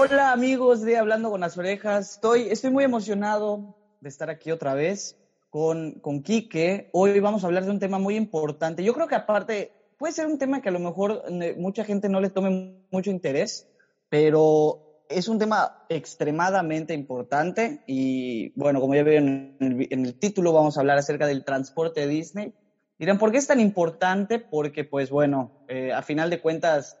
Hola 0.00 0.30
amigos 0.30 0.82
de 0.82 0.96
Hablando 0.96 1.28
con 1.28 1.40
las 1.40 1.58
Orejas, 1.58 2.12
estoy, 2.12 2.42
estoy 2.50 2.70
muy 2.70 2.84
emocionado 2.84 3.74
de 4.00 4.08
estar 4.08 4.30
aquí 4.30 4.52
otra 4.52 4.74
vez 4.74 5.18
con, 5.50 5.94
con 5.94 6.22
Quique. 6.22 6.88
Hoy 6.92 7.18
vamos 7.18 7.42
a 7.42 7.48
hablar 7.48 7.64
de 7.64 7.72
un 7.72 7.80
tema 7.80 7.98
muy 7.98 8.14
importante. 8.14 8.84
Yo 8.84 8.94
creo 8.94 9.08
que 9.08 9.16
aparte 9.16 9.72
puede 9.98 10.12
ser 10.12 10.28
un 10.28 10.38
tema 10.38 10.62
que 10.62 10.68
a 10.68 10.72
lo 10.72 10.78
mejor 10.78 11.24
eh, 11.28 11.56
mucha 11.58 11.82
gente 11.82 12.08
no 12.08 12.20
le 12.20 12.30
tome 12.30 12.84
mucho 12.92 13.10
interés, 13.10 13.66
pero 14.08 15.02
es 15.08 15.26
un 15.26 15.40
tema 15.40 15.84
extremadamente 15.88 16.94
importante 16.94 17.82
y 17.88 18.50
bueno, 18.50 18.80
como 18.80 18.94
ya 18.94 19.02
vieron 19.02 19.56
en 19.58 19.80
el, 19.80 19.88
en 19.90 20.06
el 20.06 20.16
título, 20.16 20.52
vamos 20.52 20.76
a 20.76 20.80
hablar 20.80 20.98
acerca 20.98 21.26
del 21.26 21.44
transporte 21.44 22.02
de 22.02 22.06
Disney. 22.06 22.54
Dirán, 23.00 23.18
¿por 23.18 23.32
qué 23.32 23.38
es 23.38 23.48
tan 23.48 23.58
importante? 23.58 24.38
Porque 24.38 24.84
pues 24.84 25.10
bueno, 25.10 25.64
eh, 25.66 25.92
a 25.92 26.02
final 26.02 26.30
de 26.30 26.40
cuentas 26.40 26.96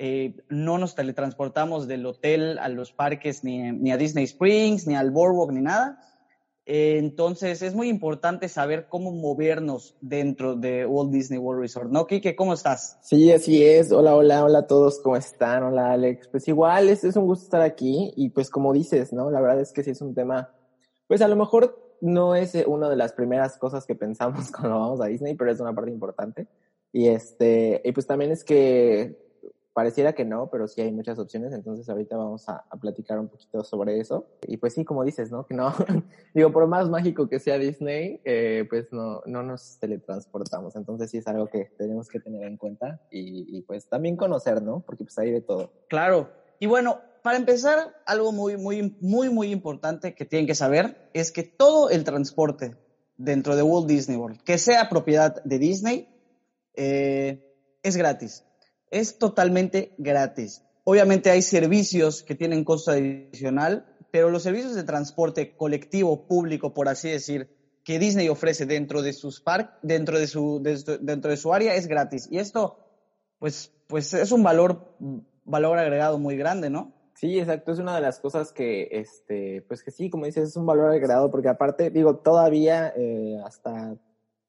eh, 0.00 0.36
no 0.48 0.78
nos 0.78 0.94
teletransportamos 0.94 1.88
del 1.88 2.06
hotel 2.06 2.58
a 2.60 2.68
los 2.68 2.92
parques 2.92 3.42
ni, 3.42 3.72
ni 3.72 3.90
a 3.90 3.96
Disney 3.96 4.24
Springs, 4.24 4.86
ni 4.86 4.94
al 4.94 5.10
Boardwalk, 5.10 5.50
ni 5.50 5.60
nada. 5.60 6.00
Eh, 6.66 6.98
entonces 6.98 7.62
es 7.62 7.74
muy 7.74 7.88
importante 7.88 8.48
saber 8.48 8.86
cómo 8.88 9.10
movernos 9.10 9.96
dentro 10.00 10.54
de 10.54 10.86
Walt 10.86 11.10
Disney 11.10 11.40
World 11.40 11.62
Resort. 11.62 11.90
¿No, 11.90 12.06
Kike? 12.06 12.36
¿Cómo 12.36 12.52
estás? 12.52 12.96
Sí, 13.02 13.32
así 13.32 13.64
es. 13.64 13.90
Hola, 13.90 14.14
hola, 14.14 14.44
hola 14.44 14.60
a 14.60 14.66
todos. 14.68 15.00
¿Cómo 15.00 15.16
están? 15.16 15.64
Hola, 15.64 15.90
Alex. 15.90 16.28
Pues 16.28 16.46
igual, 16.46 16.90
es, 16.90 17.02
es 17.02 17.16
un 17.16 17.24
gusto 17.24 17.46
estar 17.46 17.62
aquí 17.62 18.12
y 18.14 18.28
pues 18.28 18.50
como 18.50 18.72
dices, 18.72 19.12
¿no? 19.12 19.32
La 19.32 19.40
verdad 19.40 19.60
es 19.60 19.72
que 19.72 19.82
sí 19.82 19.90
es 19.90 20.00
un 20.00 20.14
tema, 20.14 20.52
pues 21.08 21.22
a 21.22 21.28
lo 21.28 21.34
mejor 21.34 21.96
no 22.00 22.36
es 22.36 22.54
una 22.68 22.88
de 22.88 22.96
las 22.96 23.14
primeras 23.14 23.58
cosas 23.58 23.84
que 23.84 23.96
pensamos 23.96 24.48
cuando 24.52 24.78
vamos 24.78 25.00
a 25.00 25.06
Disney, 25.06 25.34
pero 25.34 25.50
es 25.50 25.58
una 25.58 25.74
parte 25.74 25.90
importante. 25.90 26.46
Y 26.92 27.08
este, 27.08 27.80
y 27.84 27.90
pues 27.90 28.06
también 28.06 28.30
es 28.30 28.44
que 28.44 29.27
Pareciera 29.78 30.12
que 30.12 30.24
no, 30.24 30.50
pero 30.50 30.66
sí 30.66 30.80
hay 30.80 30.90
muchas 30.90 31.20
opciones, 31.20 31.52
entonces 31.52 31.88
ahorita 31.88 32.16
vamos 32.16 32.48
a, 32.48 32.64
a, 32.68 32.76
platicar 32.78 33.16
un 33.20 33.28
poquito 33.28 33.62
sobre 33.62 34.00
eso. 34.00 34.26
Y 34.44 34.56
pues 34.56 34.74
sí, 34.74 34.84
como 34.84 35.04
dices, 35.04 35.30
¿no? 35.30 35.46
Que 35.46 35.54
no, 35.54 35.72
digo, 36.34 36.50
por 36.50 36.66
más 36.66 36.88
mágico 36.88 37.28
que 37.28 37.38
sea 37.38 37.58
Disney, 37.58 38.20
eh, 38.24 38.66
pues 38.68 38.92
no, 38.92 39.22
no 39.26 39.44
nos 39.44 39.78
teletransportamos, 39.78 40.74
entonces 40.74 41.12
sí 41.12 41.18
es 41.18 41.28
algo 41.28 41.46
que 41.46 41.66
tenemos 41.78 42.08
que 42.08 42.18
tener 42.18 42.42
en 42.42 42.56
cuenta 42.56 43.02
y, 43.12 43.56
y 43.56 43.62
pues 43.62 43.88
también 43.88 44.16
conocer, 44.16 44.62
¿no? 44.62 44.80
Porque 44.80 45.04
pues 45.04 45.16
hay 45.16 45.30
de 45.30 45.42
todo. 45.42 45.70
Claro, 45.88 46.28
y 46.58 46.66
bueno, 46.66 46.98
para 47.22 47.36
empezar, 47.36 48.02
algo 48.04 48.32
muy, 48.32 48.56
muy, 48.56 48.96
muy, 49.00 49.30
muy 49.30 49.52
importante 49.52 50.12
que 50.12 50.24
tienen 50.24 50.48
que 50.48 50.56
saber 50.56 51.08
es 51.12 51.30
que 51.30 51.44
todo 51.44 51.88
el 51.88 52.02
transporte 52.02 52.76
dentro 53.16 53.54
de 53.54 53.62
Walt 53.62 53.86
Disney 53.86 54.16
World, 54.16 54.42
que 54.42 54.58
sea 54.58 54.88
propiedad 54.88 55.40
de 55.44 55.58
Disney, 55.60 56.08
eh, 56.74 57.54
es 57.84 57.96
gratis 57.96 58.42
es 58.90 59.18
totalmente 59.18 59.94
gratis. 59.98 60.62
Obviamente 60.84 61.30
hay 61.30 61.42
servicios 61.42 62.22
que 62.22 62.34
tienen 62.34 62.64
costo 62.64 62.92
adicional, 62.92 63.86
pero 64.10 64.30
los 64.30 64.42
servicios 64.42 64.74
de 64.74 64.84
transporte 64.84 65.54
colectivo, 65.56 66.26
público, 66.26 66.72
por 66.72 66.88
así 66.88 67.10
decir, 67.10 67.50
que 67.84 67.98
Disney 67.98 68.28
ofrece 68.28 68.66
dentro 68.66 69.02
de 69.02 69.12
sus 69.12 69.40
parques, 69.40 69.74
dentro 69.82 70.18
de 70.18 70.26
su, 70.26 70.62
dentro 70.62 71.30
de 71.30 71.36
su 71.36 71.52
área, 71.52 71.74
es 71.74 71.86
gratis. 71.86 72.28
Y 72.30 72.38
esto, 72.38 72.78
pues, 73.38 73.72
pues 73.86 74.14
es 74.14 74.32
un 74.32 74.42
valor, 74.42 74.94
valor 75.44 75.78
agregado 75.78 76.18
muy 76.18 76.36
grande, 76.36 76.70
¿no? 76.70 76.92
Sí, 77.14 77.38
exacto. 77.38 77.72
Es 77.72 77.78
una 77.78 77.94
de 77.94 78.00
las 78.00 78.20
cosas 78.20 78.52
que, 78.52 78.88
este, 78.92 79.62
pues 79.68 79.82
que 79.82 79.90
sí, 79.90 80.08
como 80.08 80.26
dices, 80.26 80.50
es 80.50 80.56
un 80.56 80.66
valor 80.66 80.90
agregado, 80.90 81.30
porque 81.30 81.48
aparte, 81.48 81.90
digo, 81.90 82.16
todavía 82.18 82.92
eh, 82.96 83.40
hasta, 83.44 83.96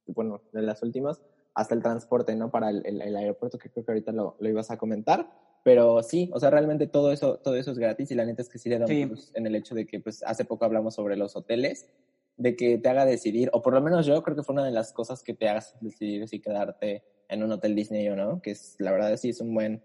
bueno, 0.06 0.42
de 0.52 0.62
las 0.62 0.84
últimas, 0.84 1.20
hasta 1.54 1.76
el 1.76 1.82
transporte, 1.82 2.36
¿no? 2.36 2.52
Para 2.52 2.70
el, 2.70 2.86
el, 2.86 3.02
el 3.02 3.16
aeropuerto, 3.16 3.58
que 3.58 3.70
creo 3.70 3.86
que 3.86 3.92
ahorita 3.92 4.12
lo, 4.12 4.36
lo, 4.40 4.50
ibas 4.50 4.72
a 4.72 4.78
comentar. 4.78 5.30
Pero 5.64 6.02
sí, 6.04 6.30
o 6.34 6.40
sea, 6.40 6.50
realmente 6.50 6.88
todo 6.88 7.12
eso, 7.12 7.38
todo 7.38 7.56
eso 7.56 7.72
es 7.72 7.78
gratis 7.78 8.12
y 8.12 8.16
la 8.16 8.26
neta 8.26 8.42
es 8.42 8.50
que 8.50 8.60
sí 8.60 8.70
le 8.70 8.80
da 8.80 8.88
sí. 8.88 9.10
en 9.34 9.46
el 9.46 9.56
hecho 9.56 9.76
de 9.76 9.86
que, 9.86 10.00
pues, 10.00 10.24
hace 10.24 10.46
poco 10.46 10.66
hablamos 10.66 10.96
sobre 10.96 11.18
los 11.18 11.36
hoteles, 11.36 11.90
de 12.38 12.56
que 12.56 12.78
te 12.78 12.90
haga 12.90 13.06
decidir, 13.06 13.50
o 13.52 13.62
por 13.62 13.74
lo 13.74 13.82
menos 13.82 14.06
yo 14.06 14.24
creo 14.24 14.36
que 14.36 14.44
fue 14.44 14.54
una 14.54 14.66
de 14.66 14.72
las 14.72 14.94
cosas 14.94 15.22
que 15.24 15.34
te 15.34 15.50
hagas 15.50 15.76
decidir 15.82 16.28
si 16.30 16.40
quedarte 16.40 17.04
en 17.28 17.44
un 17.44 17.52
hotel 17.52 17.76
Disney 17.76 18.08
o 18.08 18.16
no, 18.16 18.42
que 18.42 18.52
es, 18.52 18.78
la 18.80 18.92
verdad, 18.92 19.16
sí 19.18 19.30
es 19.30 19.42
un 19.42 19.54
buen, 19.54 19.84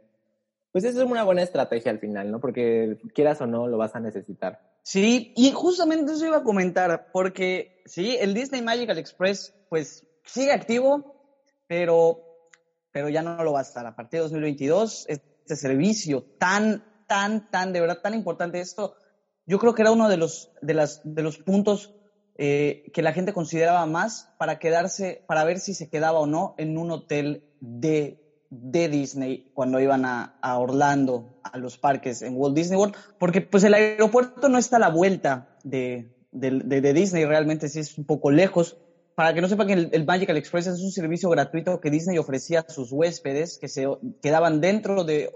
pues 0.71 0.85
es 0.85 0.95
una 0.95 1.25
buena 1.25 1.43
estrategia 1.43 1.91
al 1.91 1.99
final, 1.99 2.31
¿no? 2.31 2.41
Porque 2.41 2.99
quieras 3.13 3.41
o 3.41 3.47
no, 3.47 3.67
lo 3.67 3.77
vas 3.77 3.97
a 3.97 4.01
necesitar. 4.01 4.61
Sí, 4.83 5.33
y 5.37 5.51
justamente 5.51 6.13
eso 6.13 6.27
iba 6.27 6.39
a 6.39 6.43
comentar, 6.45 7.09
porque 7.13 7.83
sí, 7.87 8.17
el 8.21 8.35
Disney 8.35 8.63
Magical 8.63 8.99
Express, 8.99 9.53
pues, 9.69 10.07
sigue 10.25 10.53
activo, 10.53 11.14
pero, 11.67 12.49
pero 12.93 13.09
ya 13.09 13.23
no 13.23 13.43
lo 13.43 13.53
va 13.53 13.61
a 13.61 13.63
estar. 13.63 13.87
A 13.87 13.97
partir 13.97 14.19
de 14.19 14.25
2022, 14.25 15.07
este 15.09 15.57
servicio 15.57 16.23
tan, 16.39 16.85
tan, 17.07 17.51
tan, 17.51 17.73
de 17.73 17.81
verdad, 17.81 18.01
tan 18.03 18.15
importante, 18.15 18.61
esto, 18.61 18.97
yo 19.47 19.59
creo 19.59 19.75
que 19.75 19.83
era 19.83 19.91
uno 19.91 20.09
de 20.09 20.17
los, 20.17 20.51
de 20.63 20.75
las, 20.75 21.01
de 21.05 21.23
los 21.23 21.39
puntos 21.39 21.95
eh, 22.37 22.91
que 22.93 23.03
la 23.03 23.13
gente 23.13 23.33
consideraba 23.33 23.87
más 23.87 24.35
para 24.39 24.59
quedarse, 24.59 25.23
para 25.27 25.45
ver 25.45 25.61
si 25.61 25.75
se 25.75 25.89
quedaba 25.89 26.19
o 26.19 26.27
no 26.27 26.55
en 26.59 26.77
un 26.79 26.91
hotel 26.91 27.45
de, 27.61 28.47
de 28.51 28.89
Disney 28.89 29.51
cuando 29.55 29.81
iban 29.81 30.05
a, 30.05 30.37
a 30.41 30.59
Orlando, 30.59 31.41
a 31.45 31.59
los 31.59 31.79
parques 31.79 32.23
en 32.23 32.35
Walt 32.37 32.57
Disney 32.57 32.79
World, 32.79 32.97
porque 33.19 33.41
pues 33.41 33.63
el 33.65 33.75
aeropuerto 33.75 34.49
no 34.49 34.59
está 34.59 34.77
a 34.77 34.81
la 34.81 34.89
vuelta 34.89 35.57
de, 35.63 36.15
de, 36.33 36.51
de, 36.81 36.93
Disney, 36.93 37.25
realmente 37.25 37.69
sí 37.69 37.79
es 37.79 37.97
un 37.97 38.05
poco 38.05 38.31
lejos, 38.31 38.79
para 39.15 39.33
que 39.33 39.41
no 39.41 39.49
sepan 39.49 39.67
que 39.69 39.73
el, 39.93 40.05
Magical 40.05 40.37
Express 40.37 40.67
es 40.67 40.81
un 40.81 40.91
servicio 40.91 41.31
gratuito 41.31 41.81
que 41.81 41.91
Disney 41.91 42.19
ofrecía 42.19 42.61
a 42.61 42.73
sus 42.73 42.91
huéspedes 42.91 43.59
que 43.59 43.69
se 43.69 43.87
quedaban 44.21 44.61
dentro 44.61 45.05
de, 45.05 45.31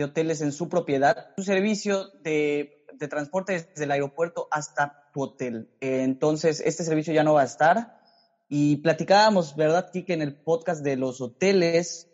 hoteles 0.00 0.40
en 0.40 0.52
su 0.52 0.68
propiedad. 0.68 1.30
Un 1.36 1.44
servicio 1.44 2.10
de, 2.22 2.84
de, 2.94 3.08
transporte 3.08 3.54
desde 3.54 3.84
el 3.84 3.90
aeropuerto 3.90 4.46
hasta 4.52 5.10
tu 5.12 5.22
hotel. 5.22 5.68
Entonces, 5.80 6.62
este 6.64 6.84
servicio 6.84 7.12
ya 7.12 7.24
no 7.24 7.34
va 7.34 7.42
a 7.42 7.46
estar. 7.46 8.00
Y 8.48 8.76
platicábamos, 8.76 9.56
¿verdad, 9.56 9.90
Kike, 9.90 10.12
en 10.12 10.22
el 10.22 10.36
podcast 10.36 10.84
de 10.84 10.96
los 10.96 11.20
hoteles, 11.20 12.08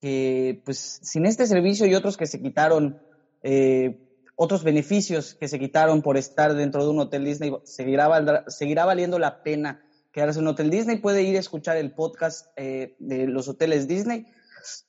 que 0.00 0.60
pues 0.66 1.00
sin 1.02 1.24
este 1.24 1.46
servicio 1.46 1.86
y 1.86 1.94
otros 1.94 2.18
que 2.18 2.26
se 2.26 2.42
quitaron, 2.42 3.00
eh, 3.42 3.98
otros 4.34 4.64
beneficios 4.64 5.34
que 5.34 5.48
se 5.48 5.58
quitaron 5.58 6.02
por 6.02 6.18
estar 6.18 6.54
dentro 6.54 6.84
de 6.84 6.90
un 6.90 6.98
hotel 6.98 7.24
Disney, 7.24 7.56
seguirá, 7.64 8.44
seguirá 8.48 8.84
valiendo 8.84 9.18
la 9.18 9.42
pena 9.42 9.85
quedarse 10.16 10.38
en 10.38 10.46
un 10.46 10.52
hotel 10.52 10.70
Disney, 10.70 10.96
puede 10.96 11.24
ir 11.24 11.36
a 11.36 11.40
escuchar 11.40 11.76
el 11.76 11.92
podcast 11.92 12.46
eh, 12.56 12.96
de 13.00 13.26
los 13.26 13.48
hoteles 13.48 13.86
Disney, 13.86 14.24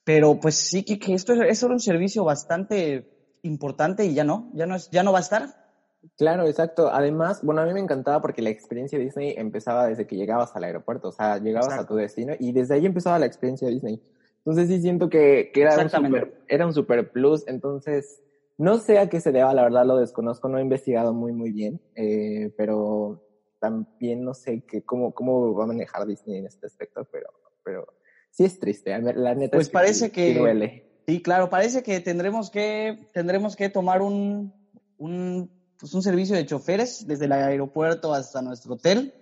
pero 0.02 0.40
pues 0.40 0.54
sí 0.54 0.84
que, 0.84 0.98
que 0.98 1.12
esto 1.12 1.34
es, 1.34 1.40
es 1.50 1.62
un 1.64 1.78
servicio 1.80 2.24
bastante 2.24 3.38
importante 3.42 4.06
y 4.06 4.14
ya 4.14 4.24
no, 4.24 4.50
ya 4.54 4.64
no, 4.64 4.76
es, 4.76 4.88
ya 4.90 5.02
no 5.02 5.12
va 5.12 5.18
a 5.18 5.20
estar. 5.20 5.68
Claro, 6.16 6.46
exacto. 6.46 6.88
Además, 6.90 7.42
bueno, 7.42 7.60
a 7.60 7.66
mí 7.66 7.74
me 7.74 7.80
encantaba 7.80 8.22
porque 8.22 8.40
la 8.40 8.48
experiencia 8.48 8.98
Disney 8.98 9.34
empezaba 9.36 9.86
desde 9.86 10.06
que 10.06 10.16
llegabas 10.16 10.56
al 10.56 10.64
aeropuerto, 10.64 11.08
o 11.08 11.12
sea, 11.12 11.36
llegabas 11.36 11.66
exacto. 11.66 11.84
a 11.84 11.88
tu 11.88 11.96
destino 11.96 12.32
y 12.38 12.52
desde 12.52 12.76
ahí 12.76 12.86
empezaba 12.86 13.18
la 13.18 13.26
experiencia 13.26 13.68
Disney. 13.68 14.00
Entonces 14.38 14.68
sí 14.68 14.80
siento 14.80 15.10
que, 15.10 15.50
que 15.52 15.60
era, 15.60 15.76
un 15.76 15.90
super, 15.90 16.40
era 16.48 16.66
un 16.66 16.72
super 16.72 17.12
plus, 17.12 17.46
entonces 17.48 18.22
no 18.56 18.78
sé 18.78 18.98
a 18.98 19.10
qué 19.10 19.20
se 19.20 19.30
deba, 19.30 19.52
la 19.52 19.64
verdad 19.64 19.84
lo 19.84 19.98
desconozco, 19.98 20.48
no 20.48 20.56
he 20.56 20.62
investigado 20.62 21.12
muy, 21.12 21.32
muy 21.32 21.52
bien, 21.52 21.82
eh, 21.96 22.50
pero 22.56 23.27
también 23.58 24.24
no 24.24 24.34
sé 24.34 24.64
qué, 24.66 24.82
cómo, 24.82 25.12
cómo 25.12 25.54
va 25.54 25.64
a 25.64 25.68
manejar 25.68 26.06
Disney 26.06 26.38
en 26.38 26.46
este 26.46 26.66
aspecto, 26.66 27.06
pero, 27.10 27.28
pero 27.62 27.86
sí 28.30 28.44
es 28.44 28.58
triste. 28.58 28.96
La 29.00 29.34
neta 29.34 29.56
pues 29.56 29.66
es 29.66 29.68
que 29.70 29.72
parece 29.72 30.06
sí, 30.06 30.10
que, 30.10 30.32
sí 30.32 30.38
duele. 30.38 30.88
Sí, 31.06 31.22
claro, 31.22 31.48
parece 31.48 31.82
que 31.82 32.00
tendremos 32.00 32.50
que, 32.50 32.98
tendremos 33.12 33.56
que 33.56 33.68
tomar 33.70 34.02
un, 34.02 34.52
un, 34.98 35.50
pues 35.78 35.94
un 35.94 36.02
servicio 36.02 36.36
de 36.36 36.46
choferes 36.46 37.06
desde 37.06 37.24
el 37.24 37.32
aeropuerto 37.32 38.12
hasta 38.12 38.42
nuestro 38.42 38.74
hotel, 38.74 39.14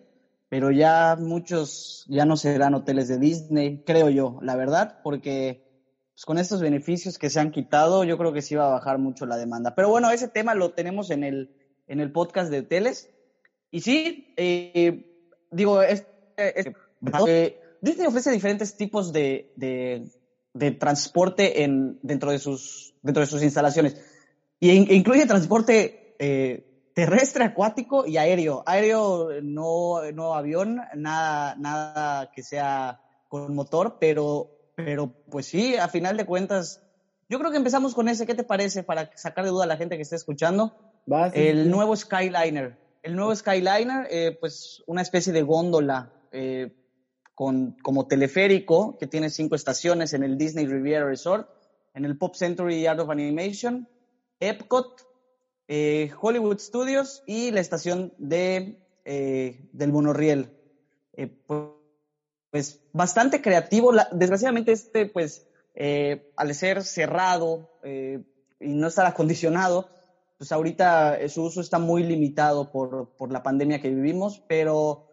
pero 0.49 0.71
ya 0.71 1.17
muchos 1.19 2.05
ya 2.09 2.25
no 2.25 2.37
serán 2.37 2.75
hoteles 2.75 3.09
de 3.09 3.19
Disney, 3.19 3.83
creo 3.85 4.11
yo, 4.11 4.39
la 4.43 4.57
verdad, 4.57 5.01
porque 5.03 5.67
pues 6.17 6.25
con 6.25 6.39
estos 6.39 6.63
beneficios 6.63 7.19
que 7.19 7.29
se 7.29 7.41
han 7.41 7.51
quitado, 7.51 8.03
yo 8.05 8.17
creo 8.17 8.33
que 8.33 8.41
sí 8.41 8.55
va 8.55 8.69
a 8.69 8.73
bajar 8.73 8.99
mucho 8.99 9.27
la 9.27 9.37
demanda. 9.37 9.75
Pero 9.75 9.91
bueno, 9.91 10.11
ese 10.11 10.29
tema 10.29 10.55
lo 10.55 10.73
tenemos 10.73 11.11
en 11.11 11.25
el, 11.25 11.55
en 11.89 12.01
el 12.01 12.11
podcast 12.11 12.51
de 12.51 12.61
hoteles. 12.61 13.11
Y 13.71 13.81
sí, 13.81 14.35
eh, 14.37 15.05
digo, 15.51 15.83
es, 15.83 16.05
es, 16.37 16.67
eh, 17.27 17.61
Disney 17.81 18.07
ofrece 18.07 18.31
diferentes 18.31 18.77
tipos 18.77 19.13
de, 19.13 19.53
de, 19.57 20.09
de 20.55 20.71
transporte 20.73 21.63
en, 21.63 21.99
dentro, 22.03 22.31
de 22.31 22.39
sus, 22.39 22.95
dentro 23.03 23.21
de 23.21 23.27
sus 23.27 23.43
instalaciones. 23.43 24.01
Y 24.61 24.71
in, 24.71 24.91
incluye 24.91 25.27
transporte 25.27 26.17
eh, 26.19 26.91
terrestre, 26.95 27.45
acuático 27.45 28.07
y 28.07 28.17
aéreo. 28.17 28.63
Aéreo, 28.67 29.29
no, 29.43 30.11
no 30.13 30.35
avión, 30.35 30.81
nada, 30.95 31.55
nada 31.57 32.31
que 32.35 32.43
sea 32.43 33.01
con 33.29 33.55
motor, 33.55 33.99
pero, 34.01 34.51
pero 34.75 35.13
pues 35.31 35.47
sí, 35.47 35.77
a 35.77 35.89
final 35.89 36.17
de 36.17 36.25
cuentas, 36.25 36.83
yo 37.29 37.39
creo 37.39 37.51
que 37.51 37.59
empezamos 37.59 37.95
con 37.95 38.09
ese. 38.09 38.27
¿Qué 38.27 38.35
te 38.35 38.45
parece 38.45 38.83
para 38.83 39.11
sacar 39.17 39.45
de 39.45 39.51
duda 39.51 39.65
a 39.65 39.69
la 39.69 39.77
gente 39.77 39.97
que 39.97 40.03
esté 40.03 40.17
escuchando? 40.17 40.75
El 41.35 41.65
sí. 41.65 41.69
nuevo 41.69 41.95
Skyliner. 41.95 42.79
El 43.07 43.15
nuevo 43.15 43.37
Skyliner, 43.37 44.09
eh, 44.11 44.37
pues 44.41 44.83
una 44.89 45.01
especie 45.01 45.33
de 45.33 45.43
góndola 45.43 46.13
eh, 46.33 46.75
con, 47.37 47.77
como 47.81 48.09
teleférico 48.09 48.99
que 48.99 49.07
tiene 49.07 49.31
cinco 49.31 49.55
estaciones 49.55 50.13
en 50.13 50.25
el 50.25 50.37
Disney 50.37 50.67
Riviera 50.67 51.07
Resort, 51.07 51.49
en 51.95 52.05
el 52.05 52.19
Pop 52.19 52.35
Century 52.35 52.85
Art 52.85 52.99
of 52.99 53.09
Animation, 53.09 53.89
Epcot 54.41 55.07
eh, 55.69 56.11
Hollywood 56.21 56.59
Studios 56.59 57.23
y 57.29 57.53
la 57.53 57.61
estación 57.61 58.13
de, 58.19 58.81
del 59.05 59.93
monorriel. 59.93 60.51
Pues 62.51 62.81
bastante 62.93 63.41
creativo. 63.41 63.93
desgraciadamente 64.11 64.73
este, 64.73 65.07
pues, 65.07 65.47
al 66.37 66.55
ser 66.57 66.83
cerrado 66.83 67.71
y 67.85 68.67
no 68.67 68.89
estar 68.89 69.07
acondicionado, 69.07 69.91
pues 70.39 70.53
ahorita 70.53 71.19
su 71.29 71.45
uso 71.45 71.61
está 71.61 71.79
muy 71.79 72.03
limitado 72.03 72.71
por, 72.71 73.17
por 73.17 73.33
la 73.33 73.43
pandemia 73.43 73.81
que 73.81 73.91
vivimos, 73.91 74.43
pero 74.49 75.07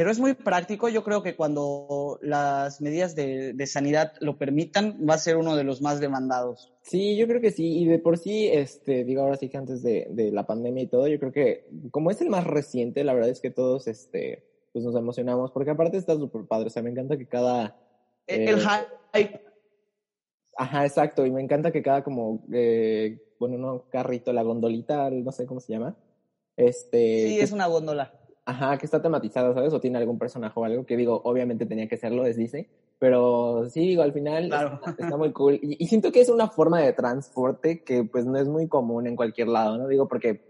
pero 0.00 0.10
es 0.10 0.18
muy 0.18 0.34
práctico. 0.34 0.88
Yo 0.88 1.02
creo 1.02 1.22
que 1.22 1.36
cuando 1.36 2.18
las 2.22 2.80
medidas 2.80 3.14
de, 3.14 3.66
sanidad 3.66 4.14
lo 4.20 4.38
permitan, 4.38 4.98
va 5.06 5.14
a 5.14 5.18
ser 5.18 5.36
uno 5.36 5.56
de 5.56 5.64
los 5.64 5.82
más 5.82 6.00
demandados. 6.00 6.72
Sí, 6.82 7.16
yo 7.16 7.26
creo 7.26 7.40
que 7.40 7.50
sí. 7.50 7.78
Y 7.78 7.86
de 7.86 7.98
por 7.98 8.16
sí, 8.16 8.48
este, 8.48 9.04
digo 9.04 9.22
ahora 9.22 9.36
sí 9.36 9.48
que 9.48 9.58
antes 9.58 9.82
de, 9.82 10.30
la 10.32 10.46
pandemia 10.46 10.84
y 10.84 10.86
todo, 10.86 11.06
yo 11.08 11.18
creo 11.18 11.32
que 11.32 11.68
como 11.90 12.10
es 12.10 12.20
el 12.20 12.30
más 12.30 12.44
reciente, 12.44 13.04
la 13.04 13.12
verdad 13.12 13.30
es 13.30 13.40
que 13.40 13.50
todos, 13.50 13.88
este, 13.88 14.44
pues 14.72 14.84
nos 14.84 14.94
emocionamos, 14.94 15.50
porque 15.50 15.70
aparte 15.70 15.98
está 15.98 16.14
súper 16.14 16.46
padre. 16.46 16.68
O 16.68 16.70
sea, 16.70 16.82
me 16.82 16.90
encanta 16.90 17.18
que 17.18 17.26
cada... 17.26 17.76
el 18.26 18.48
eh, 18.48 18.62
hype. 19.12 19.49
Ajá, 20.60 20.84
exacto. 20.84 21.24
Y 21.24 21.30
me 21.30 21.40
encanta 21.40 21.70
que 21.70 21.82
cada 21.82 22.04
como, 22.04 22.44
eh, 22.52 23.18
bueno, 23.38 23.56
no, 23.56 23.84
carrito, 23.88 24.30
la 24.30 24.42
gondolita, 24.42 25.08
no 25.08 25.32
sé 25.32 25.46
cómo 25.46 25.58
se 25.58 25.72
llama. 25.72 25.96
Este, 26.54 27.28
sí, 27.28 27.40
es 27.40 27.52
una 27.52 27.66
góndola 27.66 28.12
Ajá, 28.44 28.76
que 28.76 28.84
está 28.84 29.00
tematizado, 29.00 29.54
¿sabes? 29.54 29.72
O 29.72 29.80
tiene 29.80 29.96
algún 29.96 30.18
personaje 30.18 30.52
o 30.60 30.64
algo 30.64 30.84
que 30.84 30.98
digo, 30.98 31.22
obviamente 31.24 31.64
tenía 31.64 31.88
que 31.88 31.96
serlo, 31.96 32.26
es 32.26 32.36
Disney. 32.36 32.68
Pero 32.98 33.70
sí, 33.70 33.80
digo, 33.80 34.02
al 34.02 34.12
final 34.12 34.50
está, 34.98 35.16
muy 35.16 35.32
cool. 35.32 35.58
Y, 35.62 35.86
siento 35.86 36.12
que 36.12 36.20
es 36.20 36.28
una 36.28 36.48
forma 36.48 36.80
de 36.80 36.92
transporte 36.92 37.82
que 37.82 38.04
pues 38.04 38.26
no 38.26 38.36
es 38.36 38.46
muy 38.46 38.68
común 38.68 39.06
en 39.06 39.16
cualquier 39.16 39.48
lado, 39.48 39.78
¿no? 39.78 39.88
Digo, 39.88 40.08
porque, 40.08 40.44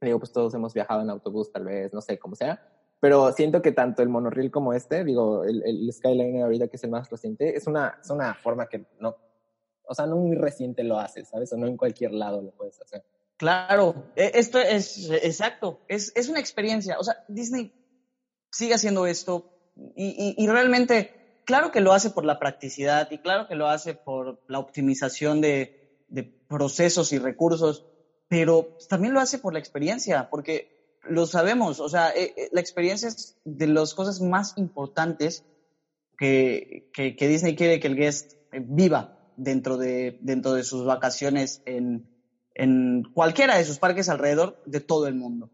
digo, 0.00 0.20
pues 0.20 0.30
todos 0.30 0.54
hemos 0.54 0.74
viajado 0.74 1.02
en 1.02 1.10
autobús, 1.10 1.50
tal 1.50 1.64
vez, 1.64 1.92
no 1.92 2.00
sé, 2.00 2.20
cómo 2.20 2.36
sea. 2.36 2.62
Pero 3.00 3.32
siento 3.32 3.62
que 3.62 3.72
tanto 3.72 4.02
el 4.02 4.10
monorriel 4.10 4.52
como 4.52 4.72
este, 4.74 5.02
digo, 5.02 5.42
el, 5.42 5.64
el 5.64 5.92
Skyliner 5.92 6.44
ahorita 6.44 6.68
que 6.68 6.76
es 6.76 6.84
el 6.84 6.90
más 6.90 7.10
reciente, 7.10 7.56
es 7.56 7.66
una, 7.66 7.98
es 8.00 8.10
una 8.10 8.34
forma 8.34 8.68
que 8.68 8.86
no, 9.00 9.16
o 9.86 9.94
sea, 9.94 10.06
no 10.06 10.16
muy 10.16 10.36
reciente 10.36 10.82
lo 10.82 10.98
haces, 10.98 11.28
¿sabes? 11.28 11.52
O 11.52 11.56
no 11.56 11.66
en 11.66 11.76
cualquier 11.76 12.12
lado 12.12 12.42
lo 12.42 12.50
puedes 12.50 12.80
hacer. 12.80 13.04
Claro, 13.36 14.10
e, 14.16 14.32
esto 14.34 14.58
es 14.58 15.10
exacto, 15.10 15.80
es, 15.88 16.12
es 16.16 16.28
una 16.28 16.40
experiencia. 16.40 16.98
O 16.98 17.04
sea, 17.04 17.24
Disney 17.28 17.72
sigue 18.50 18.74
haciendo 18.74 19.06
esto 19.06 19.52
y, 19.94 20.34
y, 20.38 20.46
realmente, 20.46 21.42
claro 21.44 21.70
que 21.70 21.82
lo 21.82 21.92
hace 21.92 22.10
por 22.10 22.24
la 22.24 22.38
practicidad 22.38 23.10
y 23.10 23.18
claro 23.18 23.46
que 23.46 23.54
lo 23.54 23.68
hace 23.68 23.94
por 23.94 24.40
la 24.48 24.58
optimización 24.58 25.42
de, 25.42 26.04
de 26.08 26.22
procesos 26.22 27.12
y 27.12 27.18
recursos, 27.18 27.84
pero 28.28 28.76
también 28.88 29.12
lo 29.12 29.20
hace 29.20 29.38
por 29.38 29.52
la 29.52 29.58
experiencia, 29.58 30.30
porque 30.30 30.98
lo 31.02 31.26
sabemos, 31.26 31.78
o 31.80 31.90
sea, 31.90 32.10
e, 32.10 32.32
e, 32.36 32.48
la 32.52 32.60
experiencia 32.60 33.08
es 33.08 33.36
de 33.44 33.66
las 33.66 33.92
cosas 33.92 34.22
más 34.22 34.56
importantes 34.56 35.44
que, 36.16 36.90
que, 36.94 37.14
que 37.14 37.28
Disney 37.28 37.54
quiere 37.54 37.78
que 37.78 37.88
el 37.88 37.96
guest 37.96 38.32
viva 38.52 39.15
dentro 39.36 39.76
de, 39.76 40.18
dentro 40.20 40.52
de 40.52 40.64
sus 40.64 40.84
vacaciones 40.84 41.62
en 41.66 42.08
en 42.56 43.04
cualquiera 43.12 43.58
de 43.58 43.64
sus 43.64 43.78
parques 43.78 44.08
alrededor 44.08 44.60
de 44.64 44.80
todo 44.80 45.06
el 45.06 45.14
mundo. 45.14 45.50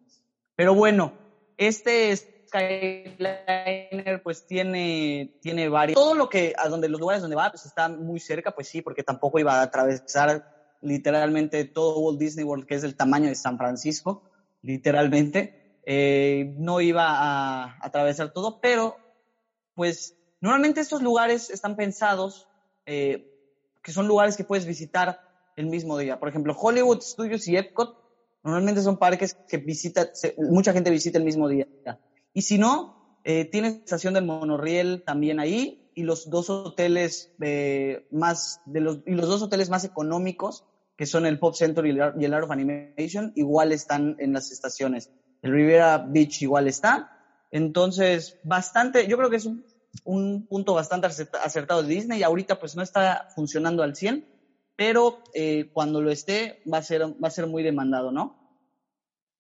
Pero 0.55 0.75
bueno, 0.75 1.12
este 1.56 2.17
Skyliner 2.17 4.23
pues 4.23 4.46
tiene, 4.46 5.37
tiene 5.43 5.69
varios... 5.69 5.96
Todo 5.96 6.14
lo 6.14 6.29
que, 6.29 6.55
a 6.56 6.69
donde 6.69 6.88
los 6.88 7.00
lugares 7.00 7.20
donde 7.20 7.37
va, 7.37 7.50
pues 7.50 7.67
está 7.67 7.88
muy 7.88 8.20
cerca, 8.20 8.52
pues 8.52 8.69
sí, 8.69 8.82
porque 8.82 9.02
tampoco 9.02 9.40
iba 9.40 9.55
a 9.55 9.62
atravesar 9.62 10.76
literalmente 10.81 11.64
todo 11.64 11.99
Walt 11.99 12.20
Disney 12.20 12.44
World, 12.44 12.67
que 12.67 12.76
es 12.76 12.82
del 12.82 12.96
tamaño 12.96 13.29
de 13.29 13.34
San 13.34 13.58
Francisco, 13.58 14.31
literalmente. 14.62 15.81
Eh, 15.84 16.55
no 16.58 16.81
iba 16.81 17.06
a 17.08 17.79
atravesar 17.81 18.32
todo, 18.32 18.61
pero 18.61 18.96
pues 19.75 20.17
normalmente 20.40 20.81
estos 20.81 21.02
lugares 21.02 21.50
están 21.50 21.75
pensados, 21.75 22.46
eh, 22.87 23.31
que 23.82 23.93
son 23.93 24.06
lugares 24.06 24.37
que 24.37 24.44
puedes 24.44 24.67
visitar 24.67 25.20
el 25.56 25.67
mismo 25.67 25.99
día. 25.99 26.19
Por 26.19 26.29
ejemplo, 26.29 26.56
Hollywood 26.58 27.00
Studios 27.02 27.46
y 27.49 27.56
Epcot 27.56 27.99
normalmente 28.43 28.82
son 28.82 28.96
parques 28.96 29.34
que 29.49 29.58
visita, 29.58 30.11
mucha 30.38 30.73
gente 30.73 30.90
visita 30.90 31.19
el 31.19 31.25
mismo 31.25 31.49
día. 31.49 31.67
Y 32.32 32.43
si 32.43 32.58
no, 32.58 33.19
eh, 33.25 33.44
tienes 33.44 33.75
estación 33.75 34.14
del 34.14 34.25
monorriel 34.25 35.02
también 35.05 35.38
ahí 35.38 35.90
y 35.94 36.02
los 36.02 36.31
dos 36.31 36.50
hoteles 36.50 37.32
eh, 37.40 38.06
más 38.11 38.61
de 38.67 38.81
los 38.81 39.00
y 39.06 39.12
los 39.12 39.29
dos 39.29 39.43
hoteles 39.43 39.69
más 39.69 39.84
económicos 39.84 40.64
que 40.96 41.06
son 41.06 41.26
el 41.26 41.38
Pop 41.38 41.55
Center 41.55 41.84
y 41.87 41.90
el, 41.90 42.00
Art 42.34 42.44
of 42.44 42.50
Animation 42.50 43.32
igual 43.34 43.73
están 43.73 44.17
en 44.19 44.32
las 44.32 44.50
estaciones. 44.50 45.11
El 45.43 45.52
Riviera 45.52 45.99
Beach 45.99 46.43
igual 46.43 46.69
está. 46.69 47.19
Entonces, 47.50 48.38
bastante, 48.44 49.06
yo 49.06 49.17
creo 49.17 49.29
que 49.29 49.37
es 49.37 49.46
un, 49.46 49.64
un 50.05 50.47
punto 50.47 50.75
bastante 50.75 51.06
acertado 51.06 51.83
de 51.83 51.89
Disney. 51.89 52.23
Ahorita 52.23 52.59
pues 52.59 52.77
no 52.77 52.83
está 52.83 53.29
funcionando 53.35 53.83
al 53.83 53.94
100, 53.94 54.27
pero 54.77 55.19
eh, 55.35 55.71
cuando 55.73 56.00
lo 56.00 56.11
esté 56.11 56.62
va 56.73 56.79
a 56.79 56.83
ser 56.83 57.03
va 57.03 57.29
a 57.29 57.31
ser 57.31 57.47
muy 57.47 57.62
demandado, 57.62 58.11
¿no? 58.11 58.43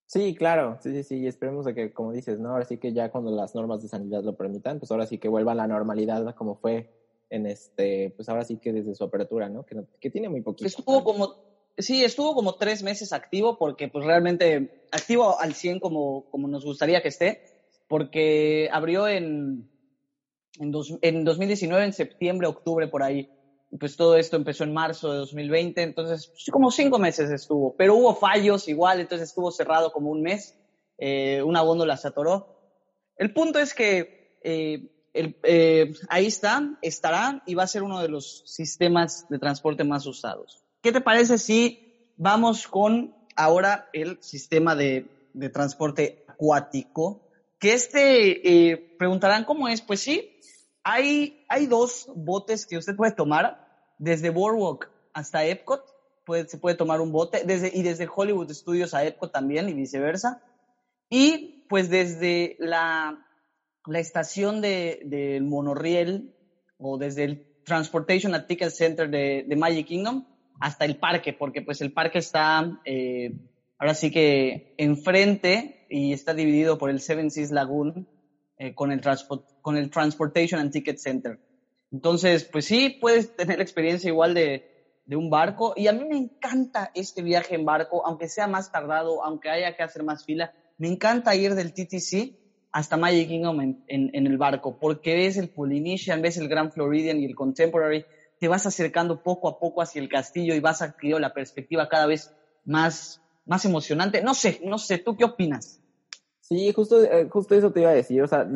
Sí, 0.06 0.34
claro, 0.34 0.78
sí, 0.82 0.92
sí, 0.92 1.04
sí, 1.04 1.18
y 1.20 1.26
esperemos 1.26 1.64
de 1.64 1.74
que, 1.74 1.90
como 1.94 2.12
dices, 2.12 2.38
¿no? 2.38 2.50
Ahora 2.50 2.66
sí 2.66 2.76
que 2.76 2.92
ya 2.92 3.10
cuando 3.10 3.30
las 3.30 3.54
normas 3.54 3.80
de 3.80 3.88
sanidad 3.88 4.22
lo 4.22 4.36
permitan, 4.36 4.78
pues 4.78 4.90
ahora 4.90 5.06
sí 5.06 5.16
que 5.16 5.28
vuelva 5.28 5.52
a 5.52 5.54
la 5.54 5.66
normalidad 5.66 6.34
como 6.34 6.56
fue 6.56 6.90
en 7.30 7.46
este, 7.46 8.12
pues 8.14 8.28
ahora 8.28 8.44
sí 8.44 8.58
que 8.58 8.74
desde 8.74 8.94
su 8.94 9.04
apertura, 9.04 9.48
¿no? 9.48 9.64
Que, 9.64 9.82
que 9.98 10.10
tiene 10.10 10.28
muy 10.28 10.42
poquito. 10.42 10.66
Estuvo 10.66 11.02
como, 11.02 11.34
sí, 11.78 12.04
estuvo 12.04 12.34
como 12.34 12.56
tres 12.56 12.82
meses 12.82 13.14
activo 13.14 13.56
porque 13.56 13.88
pues 13.88 14.04
realmente 14.04 14.84
activo 14.92 15.40
al 15.40 15.54
100 15.54 15.80
como, 15.80 16.26
como 16.30 16.46
nos 16.46 16.62
gustaría 16.62 17.00
que 17.00 17.08
esté, 17.08 17.42
porque 17.88 18.68
abrió 18.70 19.08
en, 19.08 19.71
en, 20.58 20.70
dos, 20.70 20.94
en 21.00 21.24
2019, 21.24 21.84
en 21.84 21.92
septiembre, 21.92 22.46
octubre, 22.46 22.88
por 22.88 23.02
ahí 23.02 23.28
pues 23.78 23.96
todo 23.96 24.16
esto 24.16 24.36
empezó 24.36 24.64
en 24.64 24.72
marzo 24.72 25.10
de 25.10 25.18
2020, 25.18 25.82
entonces 25.82 26.26
pues, 26.26 26.46
como 26.50 26.70
cinco 26.70 26.98
meses 26.98 27.30
estuvo, 27.30 27.74
pero 27.76 27.94
hubo 27.94 28.14
fallos 28.14 28.68
igual, 28.68 29.00
entonces 29.00 29.30
estuvo 29.30 29.50
cerrado 29.50 29.92
como 29.92 30.10
un 30.10 30.22
mes, 30.22 30.54
eh, 30.98 31.42
una 31.42 31.62
góndola 31.62 31.96
se 31.96 32.08
atoró. 32.08 32.58
El 33.16 33.32
punto 33.32 33.58
es 33.58 33.72
que 33.72 34.38
eh, 34.42 34.90
eh, 35.14 35.94
ahí 36.08 36.26
está, 36.26 36.78
estará 36.82 37.42
y 37.46 37.54
va 37.54 37.62
a 37.62 37.68
ser 37.68 37.82
uno 37.82 38.00
de 38.00 38.08
los 38.08 38.42
sistemas 38.46 39.26
de 39.28 39.38
transporte 39.38 39.84
más 39.84 40.06
usados. 40.06 40.62
¿Qué 40.82 40.92
te 40.92 41.00
parece 41.00 41.38
si 41.38 42.10
vamos 42.16 42.66
con 42.66 43.14
ahora 43.36 43.88
el 43.92 44.22
sistema 44.22 44.74
de, 44.74 45.06
de 45.32 45.48
transporte 45.48 46.24
acuático? 46.28 47.22
Que 47.62 47.74
este, 47.74 48.96
preguntarán 48.98 49.44
cómo 49.44 49.68
es, 49.68 49.80
pues 49.80 50.00
sí, 50.00 50.40
hay, 50.82 51.44
hay 51.48 51.66
dos 51.66 52.10
botes 52.12 52.66
que 52.66 52.76
usted 52.76 52.96
puede 52.96 53.12
tomar 53.12 53.68
desde 53.98 54.30
Boardwalk 54.30 54.90
hasta 55.12 55.44
Epcot, 55.44 55.84
se 56.48 56.58
puede 56.58 56.74
tomar 56.74 57.00
un 57.00 57.12
bote, 57.12 57.44
desde, 57.44 57.70
y 57.72 57.84
desde 57.84 58.08
Hollywood 58.12 58.50
Studios 58.50 58.94
a 58.94 59.04
Epcot 59.04 59.30
también 59.30 59.68
y 59.68 59.74
viceversa. 59.74 60.42
Y 61.08 61.64
pues 61.68 61.88
desde 61.88 62.56
la, 62.58 63.24
la 63.86 63.98
estación 64.00 64.60
del 64.60 65.08
de, 65.08 65.40
monorriel 65.40 66.34
o 66.78 66.98
desde 66.98 67.22
el 67.22 67.46
Transportation 67.64 68.34
and 68.34 68.48
Ticket 68.48 68.70
Center 68.70 69.08
de, 69.08 69.44
de, 69.46 69.54
Magic 69.54 69.86
Kingdom 69.86 70.26
hasta 70.58 70.84
el 70.84 70.96
parque, 70.96 71.32
porque 71.32 71.62
pues 71.62 71.80
el 71.80 71.92
parque 71.92 72.18
está 72.18 72.80
eh, 72.84 73.36
ahora 73.78 73.94
sí 73.94 74.10
que 74.10 74.74
enfrente 74.78 75.81
y 75.92 76.12
está 76.12 76.32
dividido 76.32 76.78
por 76.78 76.88
el 76.88 77.00
Seven 77.00 77.30
Seas 77.30 77.50
Lagoon 77.50 78.08
eh, 78.56 78.74
con, 78.74 78.92
el 78.92 79.02
con 79.60 79.76
el 79.76 79.90
Transportation 79.90 80.58
and 80.58 80.72
Ticket 80.72 80.96
Center. 80.96 81.38
Entonces, 81.90 82.44
pues 82.44 82.64
sí, 82.64 82.96
puedes 83.00 83.36
tener 83.36 83.58
la 83.58 83.62
experiencia 83.62 84.08
igual 84.08 84.32
de, 84.32 84.72
de 85.04 85.16
un 85.16 85.28
barco. 85.28 85.74
Y 85.76 85.88
a 85.88 85.92
mí 85.92 86.04
me 86.08 86.16
encanta 86.16 86.90
este 86.94 87.20
viaje 87.22 87.54
en 87.54 87.66
barco, 87.66 88.06
aunque 88.06 88.28
sea 88.28 88.46
más 88.46 88.72
tardado, 88.72 89.22
aunque 89.22 89.50
haya 89.50 89.76
que 89.76 89.82
hacer 89.82 90.02
más 90.02 90.24
fila. 90.24 90.54
Me 90.78 90.88
encanta 90.88 91.36
ir 91.36 91.54
del 91.54 91.74
TTC 91.74 92.38
hasta 92.72 92.96
Magic 92.96 93.28
Kingdom 93.28 93.60
en, 93.60 93.84
en, 93.86 94.26
el 94.26 94.38
barco, 94.38 94.78
porque 94.78 95.14
ves 95.14 95.36
el 95.36 95.50
Polynesian, 95.50 96.22
ves 96.22 96.38
el 96.38 96.48
Grand 96.48 96.72
Floridian 96.72 97.20
y 97.20 97.26
el 97.26 97.34
Contemporary, 97.34 98.06
te 98.40 98.48
vas 98.48 98.64
acercando 98.64 99.22
poco 99.22 99.46
a 99.46 99.58
poco 99.58 99.82
hacia 99.82 100.00
el 100.00 100.08
castillo 100.08 100.54
y 100.54 100.60
vas 100.60 100.80
adquiriendo 100.80 101.20
la 101.20 101.34
perspectiva 101.34 101.90
cada 101.90 102.06
vez 102.06 102.34
más, 102.64 103.20
más 103.44 103.66
emocionante. 103.66 104.22
No 104.22 104.32
sé, 104.32 104.62
no 104.64 104.78
sé, 104.78 104.96
¿tú 104.96 105.18
qué 105.18 105.24
opinas? 105.24 105.81
Sí, 106.42 106.72
justo, 106.72 107.02
eh, 107.02 107.28
justo 107.30 107.54
eso 107.54 107.72
te 107.72 107.80
iba 107.80 107.90
a 107.90 107.94
decir. 107.94 108.20
O 108.20 108.26
sea, 108.26 108.48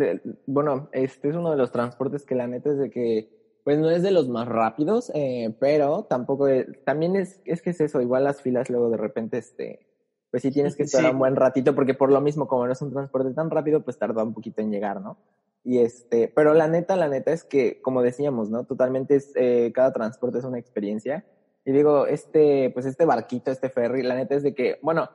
bueno, 0.46 0.88
este 0.92 1.28
es 1.28 1.36
uno 1.36 1.52
de 1.52 1.56
los 1.56 1.70
transportes 1.70 2.26
que 2.26 2.34
la 2.34 2.48
neta 2.48 2.70
es 2.70 2.78
de 2.78 2.90
que, 2.90 3.60
pues 3.64 3.78
no 3.78 3.90
es 3.90 4.02
de 4.02 4.10
los 4.10 4.28
más 4.28 4.48
rápidos, 4.48 5.10
eh, 5.14 5.56
pero 5.60 6.04
tampoco, 6.04 6.46
también 6.84 7.16
es, 7.16 7.40
es 7.44 7.62
que 7.62 7.70
es 7.70 7.80
eso, 7.80 8.00
igual 8.00 8.24
las 8.24 8.42
filas 8.42 8.70
luego 8.70 8.90
de 8.90 8.96
repente, 8.96 9.38
este, 9.38 9.86
pues 10.30 10.42
sí 10.42 10.50
tienes 10.50 10.76
que 10.76 10.82
esperar 10.82 11.12
un 11.12 11.20
buen 11.20 11.36
ratito, 11.36 11.74
porque 11.74 11.94
por 11.94 12.10
lo 12.10 12.20
mismo, 12.20 12.48
como 12.48 12.66
no 12.66 12.72
es 12.72 12.82
un 12.82 12.92
transporte 12.92 13.32
tan 13.34 13.50
rápido, 13.50 13.82
pues 13.82 13.98
tarda 13.98 14.24
un 14.24 14.34
poquito 14.34 14.62
en 14.62 14.72
llegar, 14.72 15.00
¿no? 15.00 15.18
Y 15.62 15.78
este, 15.78 16.28
pero 16.28 16.54
la 16.54 16.68
neta, 16.68 16.96
la 16.96 17.08
neta 17.08 17.32
es 17.32 17.44
que, 17.44 17.80
como 17.82 18.02
decíamos, 18.02 18.50
¿no? 18.50 18.64
Totalmente 18.64 19.16
es, 19.16 19.32
eh, 19.36 19.72
cada 19.74 19.92
transporte 19.92 20.38
es 20.38 20.44
una 20.44 20.58
experiencia. 20.58 21.24
Y 21.64 21.72
digo, 21.72 22.06
este, 22.06 22.70
pues 22.70 22.86
este 22.86 23.04
barquito, 23.04 23.50
este 23.50 23.68
ferry, 23.68 24.02
la 24.02 24.14
neta 24.14 24.36
es 24.36 24.44
de 24.44 24.54
que, 24.54 24.78
bueno, 24.82 25.08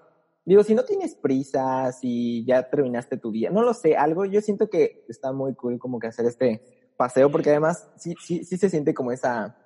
digo, 0.45 0.63
si 0.63 0.75
no 0.75 0.83
tienes 0.83 1.15
prisa, 1.15 1.91
si 1.91 2.45
ya 2.45 2.69
terminaste 2.69 3.17
tu 3.17 3.31
día, 3.31 3.49
no 3.49 3.61
lo 3.61 3.73
sé, 3.73 3.95
algo, 3.95 4.25
yo 4.25 4.41
siento 4.41 4.69
que 4.69 5.05
está 5.07 5.31
muy 5.31 5.53
cool 5.55 5.79
como 5.79 5.99
que 5.99 6.07
hacer 6.07 6.25
este 6.25 6.61
paseo, 6.97 7.31
porque 7.31 7.49
además 7.49 7.89
sí, 7.97 8.13
sí, 8.23 8.43
sí 8.43 8.57
se 8.57 8.69
siente 8.69 8.93
como 8.93 9.11
esa 9.11 9.57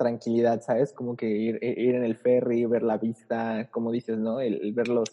tranquilidad, 0.00 0.62
¿sabes? 0.62 0.92
Como 0.92 1.14
que 1.16 1.26
ir, 1.28 1.58
ir 1.62 1.94
en 1.94 2.04
el 2.04 2.16
ferry, 2.16 2.64
ver 2.64 2.82
la 2.82 2.96
vista, 2.96 3.68
como 3.70 3.92
dices, 3.92 4.16
¿no? 4.18 4.40
El, 4.40 4.72
ver 4.72 4.88
los, 4.88 5.08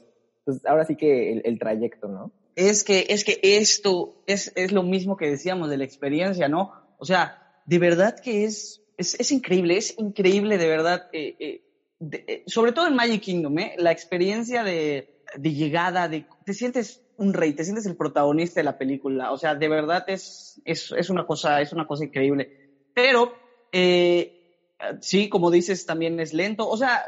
pues 0.45 0.65
ahora 0.65 0.85
sí 0.85 0.95
que 0.95 1.33
el, 1.33 1.41
el, 1.43 1.59
trayecto, 1.59 2.07
¿no? 2.07 2.31
Es 2.55 2.83
que, 2.83 3.05
es 3.09 3.25
que 3.25 3.39
esto 3.43 4.23
es, 4.27 4.53
es 4.55 4.71
lo 4.71 4.83
mismo 4.83 5.17
que 5.17 5.29
decíamos 5.29 5.69
de 5.69 5.77
la 5.77 5.83
experiencia, 5.83 6.47
¿no? 6.47 6.71
O 6.99 7.05
sea, 7.05 7.53
de 7.65 7.79
verdad 7.79 8.15
que 8.17 8.45
es, 8.45 8.81
es, 8.97 9.19
es 9.19 9.31
increíble, 9.31 9.77
es 9.77 9.93
increíble 9.99 10.57
de 10.57 10.67
verdad, 10.67 11.09
eh, 11.11 11.35
eh, 11.39 11.61
eh, 11.99 12.43
sobre 12.45 12.71
todo 12.71 12.87
en 12.87 12.95
Magic 12.95 13.21
Kingdom, 13.21 13.57
¿eh? 13.59 13.75
La 13.77 13.91
experiencia 13.91 14.63
de, 14.63 15.21
de 15.35 15.53
llegada, 15.53 16.07
de, 16.07 16.25
te 16.45 16.53
sientes 16.53 17.01
un 17.17 17.33
rey, 17.33 17.53
te 17.53 17.63
sientes 17.63 17.85
el 17.85 17.97
protagonista 17.97 18.59
de 18.59 18.65
la 18.65 18.77
película, 18.77 19.31
o 19.31 19.37
sea, 19.37 19.55
de 19.55 19.67
verdad 19.67 20.03
es, 20.07 20.61
es, 20.65 20.91
es 20.95 21.09
una 21.09 21.25
cosa, 21.25 21.61
es 21.61 21.73
una 21.73 21.87
cosa 21.87 22.05
increíble. 22.05 22.51
Pero, 22.93 23.33
eh, 23.71 24.69
sí, 25.01 25.29
como 25.29 25.51
dices, 25.51 25.85
también 25.85 26.19
es 26.19 26.33
lento. 26.33 26.67
O 26.67 26.77
sea, 26.77 27.05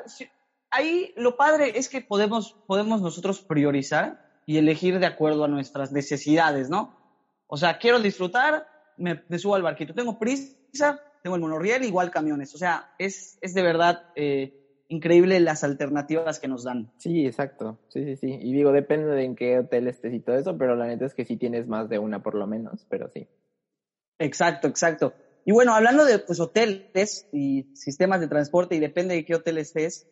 ahí 0.72 1.14
lo 1.16 1.36
padre 1.38 1.78
es 1.78 1.90
que 1.90 2.02
podemos, 2.02 2.56
podemos 2.66 3.02
nosotros 3.02 3.42
priorizar 3.42 4.20
y 4.46 4.58
elegir 4.58 5.00
de 5.00 5.06
acuerdo 5.06 5.44
a 5.44 5.48
nuestras 5.48 5.92
necesidades, 5.92 6.70
¿no? 6.70 6.96
O 7.48 7.58
sea, 7.58 7.78
quiero 7.78 8.00
disfrutar, 8.00 8.68
me, 8.98 9.24
subo 9.38 9.56
al 9.56 9.64
barquito. 9.64 9.94
Tengo 9.94 10.20
prisa, 10.20 11.00
tengo 11.24 11.36
el 11.36 11.42
monorriel, 11.42 11.84
igual 11.84 12.12
camiones. 12.12 12.54
O 12.54 12.58
sea, 12.58 12.94
es, 12.98 13.38
es 13.42 13.54
de 13.54 13.62
verdad 13.62 14.04
eh, 14.16 14.54
increíble 14.90 15.40
las 15.40 15.64
alternativas 15.64 16.40
que 16.40 16.48
nos 16.48 16.64
dan. 16.64 16.92
Sí, 16.98 17.26
exacto. 17.26 17.80
Sí, 17.90 18.04
sí, 18.04 18.16
sí. 18.18 18.40
Y 18.42 18.54
digo, 18.54 18.72
depende 18.72 19.08
de 19.08 19.24
en 19.24 19.36
qué 19.36 19.60
hotel 19.60 19.88
estés 19.88 20.14
y 20.14 20.20
todo 20.20 20.36
eso, 20.36 20.58
pero 20.58 20.76
la 20.76 20.88
neta 20.88 21.06
es 21.06 21.14
que 21.14 21.26
sí 21.26 21.38
tienes 21.38 21.68
más 21.68 21.90
de 21.90 22.00
una 22.00 22.22
por 22.22 22.36
lo 22.36 22.48
menos, 22.48 22.86
pero 22.90 23.10
sí. 23.14 23.28
Exacto, 24.18 24.68
exacto. 24.68 25.14
Y 25.46 25.52
bueno, 25.52 25.74
hablando 25.74 26.06
de 26.06 26.20
pues, 26.20 26.40
hoteles 26.40 27.28
y 27.32 27.72
sistemas 27.76 28.20
de 28.20 28.28
transporte, 28.28 28.76
y 28.76 28.80
depende 28.80 29.16
de 29.16 29.26
qué 29.26 29.36
hotel 29.36 29.60
estés, 29.60 30.10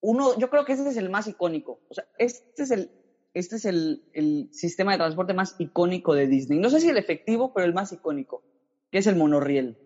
uno, 0.00 0.36
yo 0.38 0.50
creo 0.50 0.64
que 0.64 0.72
este 0.72 0.88
es 0.88 0.96
el 0.96 1.10
más 1.10 1.28
icónico. 1.28 1.80
O 1.88 1.94
sea, 1.94 2.04
este 2.18 2.62
es 2.62 2.70
el, 2.70 2.90
este 3.34 3.56
es 3.56 3.66
el, 3.66 4.04
el 4.14 4.48
sistema 4.50 4.92
de 4.92 4.98
transporte 4.98 5.34
más 5.34 5.56
icónico 5.58 6.14
de 6.14 6.26
Disney. 6.26 6.58
No 6.58 6.70
sé 6.70 6.80
si 6.80 6.88
el 6.88 6.96
efectivo, 6.96 7.52
pero 7.52 7.66
el 7.66 7.74
más 7.74 7.92
icónico, 7.92 8.42
que 8.90 8.98
es 8.98 9.06
el 9.06 9.16
monorriel. 9.16 9.78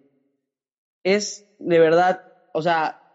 Es 1.02 1.49
de 1.59 1.78
verdad, 1.78 2.33
o 2.55 2.62
sea, 2.62 3.08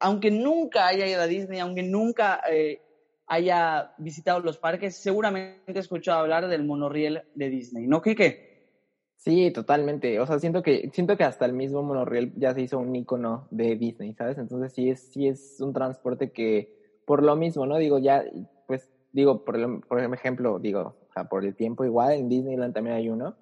aunque 0.00 0.30
nunca 0.30 0.86
haya 0.86 1.06
ido 1.06 1.20
a 1.20 1.26
Disney, 1.26 1.60
aunque 1.60 1.82
nunca 1.82 2.40
eh, 2.50 2.80
haya 3.26 3.94
visitado 3.98 4.40
los 4.40 4.58
parques, 4.58 4.96
seguramente 4.96 5.60
he 5.72 5.78
escuchado 5.78 6.20
hablar 6.20 6.48
del 6.48 6.64
monorriel 6.64 7.22
de 7.34 7.50
Disney, 7.50 7.86
¿no, 7.86 8.02
Kike? 8.02 8.50
Sí, 9.16 9.50
totalmente. 9.52 10.18
O 10.18 10.26
sea, 10.26 10.38
siento 10.38 10.62
que, 10.62 10.90
siento 10.94 11.16
que 11.16 11.24
hasta 11.24 11.44
el 11.44 11.52
mismo 11.52 11.82
monorriel 11.82 12.32
ya 12.36 12.54
se 12.54 12.62
hizo 12.62 12.78
un 12.78 12.96
icono 12.96 13.46
de 13.50 13.76
Disney, 13.76 14.14
¿sabes? 14.14 14.38
Entonces 14.38 14.72
sí 14.72 14.88
es, 14.88 15.12
sí 15.12 15.28
es 15.28 15.60
un 15.60 15.74
transporte 15.74 16.32
que, 16.32 17.02
por 17.04 17.22
lo 17.22 17.36
mismo, 17.36 17.66
¿no? 17.66 17.76
Digo, 17.76 17.98
ya, 17.98 18.24
pues, 18.66 18.90
digo, 19.12 19.44
por, 19.44 19.86
por 19.86 20.00
ejemplo, 20.00 20.58
digo, 20.58 20.96
o 21.10 21.12
sea, 21.12 21.28
por 21.28 21.44
el 21.44 21.54
tiempo 21.54 21.84
igual, 21.84 22.14
en 22.14 22.28
Disneyland 22.30 22.72
también 22.72 22.96
hay 22.96 23.10
uno. 23.10 23.36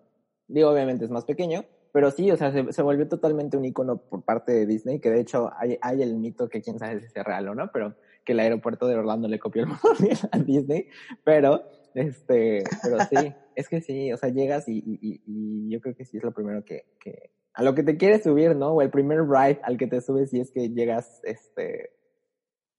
Digo, 0.48 0.70
obviamente 0.70 1.04
es 1.04 1.10
más 1.10 1.24
pequeño, 1.24 1.64
pero 1.92 2.10
sí, 2.10 2.30
o 2.30 2.36
sea, 2.36 2.52
se, 2.52 2.72
se, 2.72 2.82
volvió 2.82 3.08
totalmente 3.08 3.56
un 3.56 3.64
icono 3.64 3.98
por 3.98 4.22
parte 4.22 4.52
de 4.52 4.66
Disney, 4.66 5.00
que 5.00 5.10
de 5.10 5.20
hecho 5.20 5.50
hay, 5.56 5.78
hay 5.80 6.02
el 6.02 6.16
mito 6.16 6.48
que 6.48 6.60
quién 6.62 6.78
sabe 6.78 7.00
si 7.00 7.06
es 7.06 7.24
real 7.24 7.48
o 7.48 7.54
no, 7.54 7.70
pero 7.72 7.94
que 8.24 8.32
el 8.32 8.40
aeropuerto 8.40 8.86
de 8.86 8.96
Orlando 8.96 9.28
le 9.28 9.38
copió 9.38 9.62
el 9.62 9.68
monorriel 9.82 10.18
a 10.30 10.38
Disney, 10.38 10.88
pero, 11.24 11.64
este, 11.94 12.64
pero 12.82 12.98
sí. 13.04 13.32
es 13.58 13.68
que 13.68 13.80
sí, 13.80 14.12
o 14.12 14.16
sea, 14.16 14.28
llegas 14.28 14.68
y, 14.68 14.78
y, 14.78 15.20
y, 15.26 15.68
yo 15.68 15.80
creo 15.80 15.96
que 15.96 16.04
sí 16.04 16.16
es 16.16 16.22
lo 16.22 16.32
primero 16.32 16.64
que, 16.64 16.84
que, 17.00 17.30
a 17.54 17.64
lo 17.64 17.74
que 17.74 17.82
te 17.82 17.96
quieres 17.96 18.22
subir, 18.22 18.54
¿no? 18.54 18.70
O 18.70 18.82
el 18.82 18.90
primer 18.90 19.28
ride 19.28 19.58
al 19.64 19.76
que 19.76 19.88
te 19.88 20.00
subes 20.00 20.30
si 20.30 20.38
es 20.38 20.52
que 20.52 20.68
llegas, 20.68 21.20
este, 21.24 21.90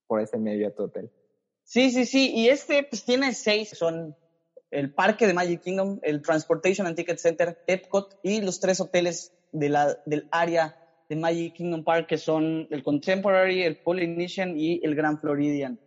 por 0.07 0.21
ese 0.21 0.37
medio 0.37 0.69
a 0.69 0.71
tu 0.71 0.83
hotel. 0.83 1.11
Sí, 1.63 1.91
sí, 1.91 2.05
sí, 2.05 2.31
y 2.33 2.47
este 2.47 2.83
pues 2.83 3.03
tiene 3.03 3.33
seis, 3.33 3.69
son 3.69 4.15
el 4.71 4.91
parque 4.91 5.27
de 5.27 5.33
Magic 5.33 5.61
Kingdom, 5.61 5.99
el 6.01 6.21
Transportation 6.21 6.87
and 6.87 6.95
Ticket 6.95 7.17
Center, 7.17 7.57
Epcot 7.67 8.07
y 8.21 8.41
los 8.41 8.59
tres 8.59 8.79
hoteles 8.79 9.31
de 9.51 9.69
la, 9.69 9.95
del 10.05 10.27
área 10.31 10.75
de 11.09 11.15
Magic 11.15 11.55
Kingdom 11.55 11.83
Park 11.83 12.07
que 12.07 12.17
son 12.17 12.67
el 12.69 12.83
Contemporary, 12.83 13.63
el 13.63 13.77
Polynesian 13.77 14.57
y 14.57 14.79
el 14.83 14.95
Grand 14.95 15.19
Floridian. 15.19 15.79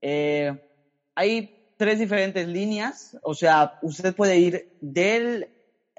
Eh, 0.00 0.52
hay 1.14 1.52
tres 1.76 1.98
diferentes 1.98 2.46
líneas, 2.46 3.16
o 3.22 3.34
sea, 3.34 3.72
usted 3.80 4.14
puede 4.14 4.38
ir 4.38 4.66
del, 4.80 5.48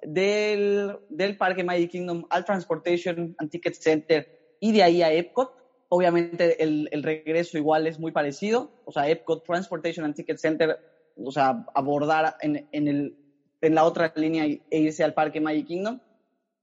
del, 0.01 0.97
del 1.07 1.37
parque 1.37 1.63
Magic 1.63 1.91
Kingdom 1.91 2.25
al 2.29 2.43
Transportation 2.43 3.33
and 3.37 3.49
Ticket 3.49 3.75
Center 3.75 4.27
y 4.59 4.71
de 4.73 4.83
ahí 4.83 5.01
a 5.01 5.11
Epcot. 5.11 5.49
Obviamente 5.87 6.61
el, 6.61 6.89
el 6.91 7.03
regreso 7.03 7.57
igual 7.57 7.87
es 7.87 7.99
muy 7.99 8.11
parecido, 8.11 8.73
o 8.83 8.91
sea, 8.91 9.07
Epcot, 9.07 9.43
Transportation 9.45 10.03
and 10.03 10.15
Ticket 10.15 10.37
Center, 10.37 10.77
o 11.15 11.31
sea, 11.31 11.65
abordar 11.73 12.35
en, 12.41 12.67
en, 12.71 12.87
el, 12.87 13.15
en 13.61 13.75
la 13.75 13.83
otra 13.83 14.13
línea 14.15 14.45
e 14.45 14.79
irse 14.79 15.03
al 15.03 15.13
parque 15.13 15.41
Magic 15.41 15.67
Kingdom. 15.67 15.99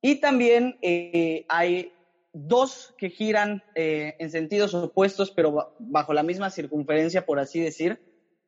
Y 0.00 0.16
también 0.16 0.76
eh, 0.82 1.44
hay 1.48 1.92
dos 2.32 2.94
que 2.98 3.10
giran 3.10 3.62
eh, 3.74 4.14
en 4.18 4.30
sentidos 4.30 4.74
opuestos, 4.74 5.30
pero 5.30 5.74
bajo 5.78 6.12
la 6.12 6.22
misma 6.22 6.50
circunferencia, 6.50 7.26
por 7.26 7.38
así 7.38 7.60
decir 7.60 8.00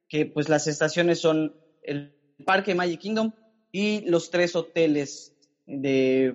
que 0.08 0.26
pues 0.26 0.48
las 0.48 0.66
estaciones 0.66 1.20
son 1.20 1.54
el 1.82 2.14
Parque 2.44 2.74
Magic 2.74 3.00
Kingdom 3.00 3.32
y 3.70 4.08
los 4.08 4.30
tres 4.30 4.56
hoteles 4.56 5.34
de, 5.66 6.34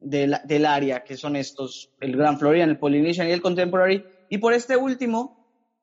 del 0.00 0.66
área, 0.66 1.04
que 1.04 1.16
son 1.16 1.36
estos, 1.36 1.92
el 2.00 2.16
Grand 2.16 2.38
Floridian, 2.38 2.70
el 2.70 2.78
Polynesian 2.78 3.28
y 3.28 3.32
el 3.32 3.42
Contemporary. 3.42 4.04
Y 4.28 4.38
por 4.38 4.52
este 4.52 4.76
último, 4.76 5.35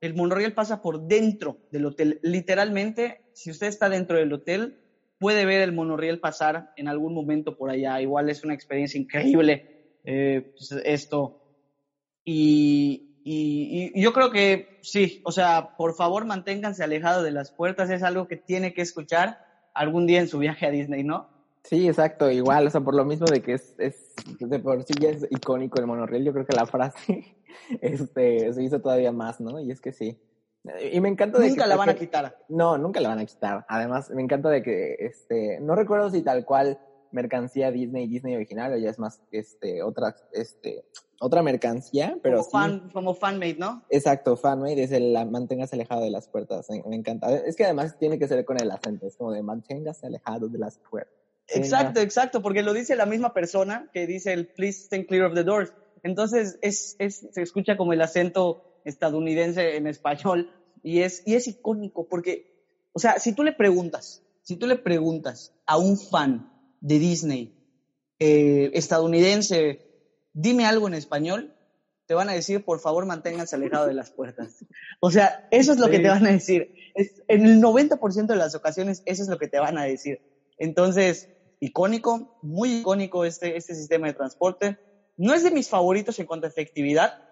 el 0.03 0.15
monorriel 0.15 0.53
pasa 0.53 0.81
por 0.81 1.07
dentro 1.07 1.60
del 1.72 1.86
hotel. 1.86 2.19
Literalmente, 2.24 3.22
si 3.31 3.50
usted 3.50 3.67
está 3.67 3.88
dentro 3.88 4.17
del 4.17 4.33
hotel, 4.33 4.77
puede 5.17 5.45
ver 5.45 5.62
el 5.62 5.72
monorriel 5.72 6.19
pasar 6.19 6.74
en 6.75 6.89
algún 6.89 7.13
momento 7.13 7.55
por 7.55 7.69
allá. 7.69 8.01
Igual 8.01 8.29
es 8.29 8.43
una 8.43 8.53
experiencia 8.53 9.00
increíble 9.00 10.01
eh, 10.03 10.51
pues, 10.57 10.74
esto. 10.83 11.39
Y, 12.25 13.22
y, 13.24 14.01
yo 14.01 14.12
creo 14.12 14.29
que 14.29 14.79
sí, 14.81 15.22
o 15.24 15.31
sea, 15.31 15.69
por 15.77 15.95
favor 15.95 16.25
manténganse 16.25 16.83
alejados 16.83 17.24
de 17.24 17.31
las 17.31 17.51
puertas, 17.51 17.89
es 17.89 18.03
algo 18.03 18.27
que 18.27 18.36
tiene 18.36 18.74
que 18.74 18.81
escuchar 18.81 19.38
algún 19.74 20.05
día 20.05 20.19
en 20.19 20.27
su 20.27 20.38
viaje 20.38 20.65
a 20.65 20.72
Disney, 20.72 21.05
¿no? 21.05 21.32
Sí, 21.63 21.88
exacto, 21.88 22.29
igual, 22.29 22.67
o 22.67 22.70
sea, 22.70 22.82
por 22.82 22.93
lo 22.93 23.05
mismo 23.05 23.25
de 23.25 23.41
que 23.41 23.53
es, 23.53 23.74
es 23.77 24.13
de 24.39 24.60
por 24.60 24.84
sí 24.84 24.93
ya 25.00 25.10
es 25.10 25.25
icónico 25.29 25.79
el 25.79 25.88
monorriel, 25.88 26.25
yo 26.25 26.34
creo 26.34 26.46
que 26.46 26.55
la 26.55 26.65
frase 26.65 27.38
este, 27.82 28.53
se 28.53 28.63
hizo 28.63 28.82
todavía 28.82 29.12
más, 29.12 29.39
¿no? 29.39 29.60
Y 29.60 29.72
es 29.72 29.79
que 29.79 29.93
sí. 29.93 30.20
Y 30.91 31.01
me 31.01 31.10
encanta 31.10 31.39
de 31.39 31.50
nunca 31.50 31.67
la 31.67 31.75
van 31.75 31.89
a 31.89 31.96
quitar. 31.96 32.38
No, 32.48 32.77
nunca 32.77 33.01
la 33.01 33.10
van 33.10 33.20
a 33.20 33.25
quitar. 33.25 33.65
Además, 33.67 34.10
me 34.12 34.22
encanta 34.22 34.50
de 34.50 34.63
que, 34.63 34.96
este, 35.00 35.60
no 35.60 35.75
recuerdo 35.75 36.10
si 36.10 36.22
tal 36.22 36.46
cual 36.46 36.79
mercancía 37.12 37.72
Disney, 37.72 38.08
Disney 38.08 38.36
original, 38.36 38.74
o 38.74 38.77
ya 38.77 38.89
es 38.89 39.00
más, 39.00 39.22
este, 39.32 39.84
otra, 39.84 40.15
este, 40.32 40.86
otra 41.20 41.41
mercancía, 41.43 42.17
pero 42.22 42.39
como, 42.39 42.50
fan, 42.50 42.89
como 42.91 43.13
fanmade, 43.13 43.55
¿no? 43.58 43.84
Exacto, 43.89 44.36
fanmade 44.36 44.84
es 44.84 44.91
el 44.91 45.13
mantengas 45.29 45.74
alejado 45.74 46.01
de 46.01 46.10
las 46.10 46.27
puertas, 46.27 46.67
me, 46.70 46.96
encanta. 46.96 47.34
Es 47.34 47.55
que 47.55 47.65
además 47.65 47.98
tiene 47.98 48.17
que 48.17 48.27
ser 48.27 48.43
con 48.46 48.60
el 48.60 48.72
acento, 48.72 49.05
es 49.05 49.15
como 49.15 49.32
de 49.32 49.43
manténgase 49.43 50.08
alejado 50.08 50.50
de 50.50 50.60
las 50.60 50.79
puertas. 50.79 51.23
Exacto, 51.55 52.00
exacto, 52.00 52.41
porque 52.41 52.63
lo 52.63 52.74
dice 52.74 52.95
la 52.95 53.05
misma 53.05 53.33
persona 53.33 53.89
que 53.93 54.07
dice 54.07 54.33
el 54.33 54.48
please 54.48 54.86
stand 54.86 55.07
clear 55.07 55.25
of 55.25 55.33
the 55.33 55.43
doors. 55.43 55.74
Entonces 56.03 56.57
es, 56.62 56.95
es, 57.00 57.27
se 57.31 57.41
escucha 57.41 57.77
como 57.77 57.93
el 57.93 58.01
acento 58.01 58.81
estadounidense 58.86 59.77
en 59.77 59.88
español 59.88 60.51
y 60.83 61.01
es, 61.01 61.24
y 61.25 61.36
es 61.36 61.48
icónico 61.48 62.07
porque, 62.07 62.63
o 62.91 63.00
sea, 63.00 63.19
si 63.19 63.33
tú 63.33 63.43
le 63.43 63.53
preguntas, 63.53 64.22
si 64.41 64.57
tú 64.57 64.67
le 64.67 64.75
preguntas 64.75 65.53
a 65.65 65.77
un 65.77 65.98
fan 65.98 66.51
de 66.81 67.00
Disney 67.00 67.55
eh, 68.19 68.72
estadounidense 68.74 69.93
dime 70.33 70.65
algo 70.65 70.88
en 70.88 70.95
español, 70.95 71.55
te 72.05 72.13
van 72.13 72.29
a 72.29 72.33
decir, 72.33 72.65
por 72.65 72.79
favor, 72.79 73.05
manténganse 73.05 73.55
alejados 73.55 73.88
de 73.88 73.93
las 73.93 74.12
puertas. 74.12 74.65
O 75.00 75.10
sea, 75.10 75.48
eso 75.51 75.72
es 75.72 75.79
lo 75.79 75.89
que 75.89 76.00
te 76.00 76.10
van 76.10 76.25
a 76.25 76.31
decir. 76.31 76.75
en 76.95 77.45
el 77.45 77.62
90% 77.62 78.25
de 78.25 78.36
las 78.36 78.55
ocasiones, 78.55 79.03
eso 79.05 79.24
es 79.24 79.29
lo 79.29 79.38
que 79.38 79.48
te 79.48 79.60
van 79.60 79.77
a 79.77 79.83
decir. 79.83 80.19
Entonces, 80.57 81.29
icónico, 81.63 82.38
muy 82.41 82.79
icónico 82.79 83.24
este, 83.24 83.55
este 83.55 83.74
sistema 83.74 84.08
de 84.08 84.13
transporte. 84.13 84.77
No 85.15 85.34
es 85.34 85.43
de 85.43 85.51
mis 85.51 85.70
favoritos 85.70 86.20
en 86.20 86.25
cuanto 86.25 86.46
a 86.46 86.50
efectividad, 86.50 87.24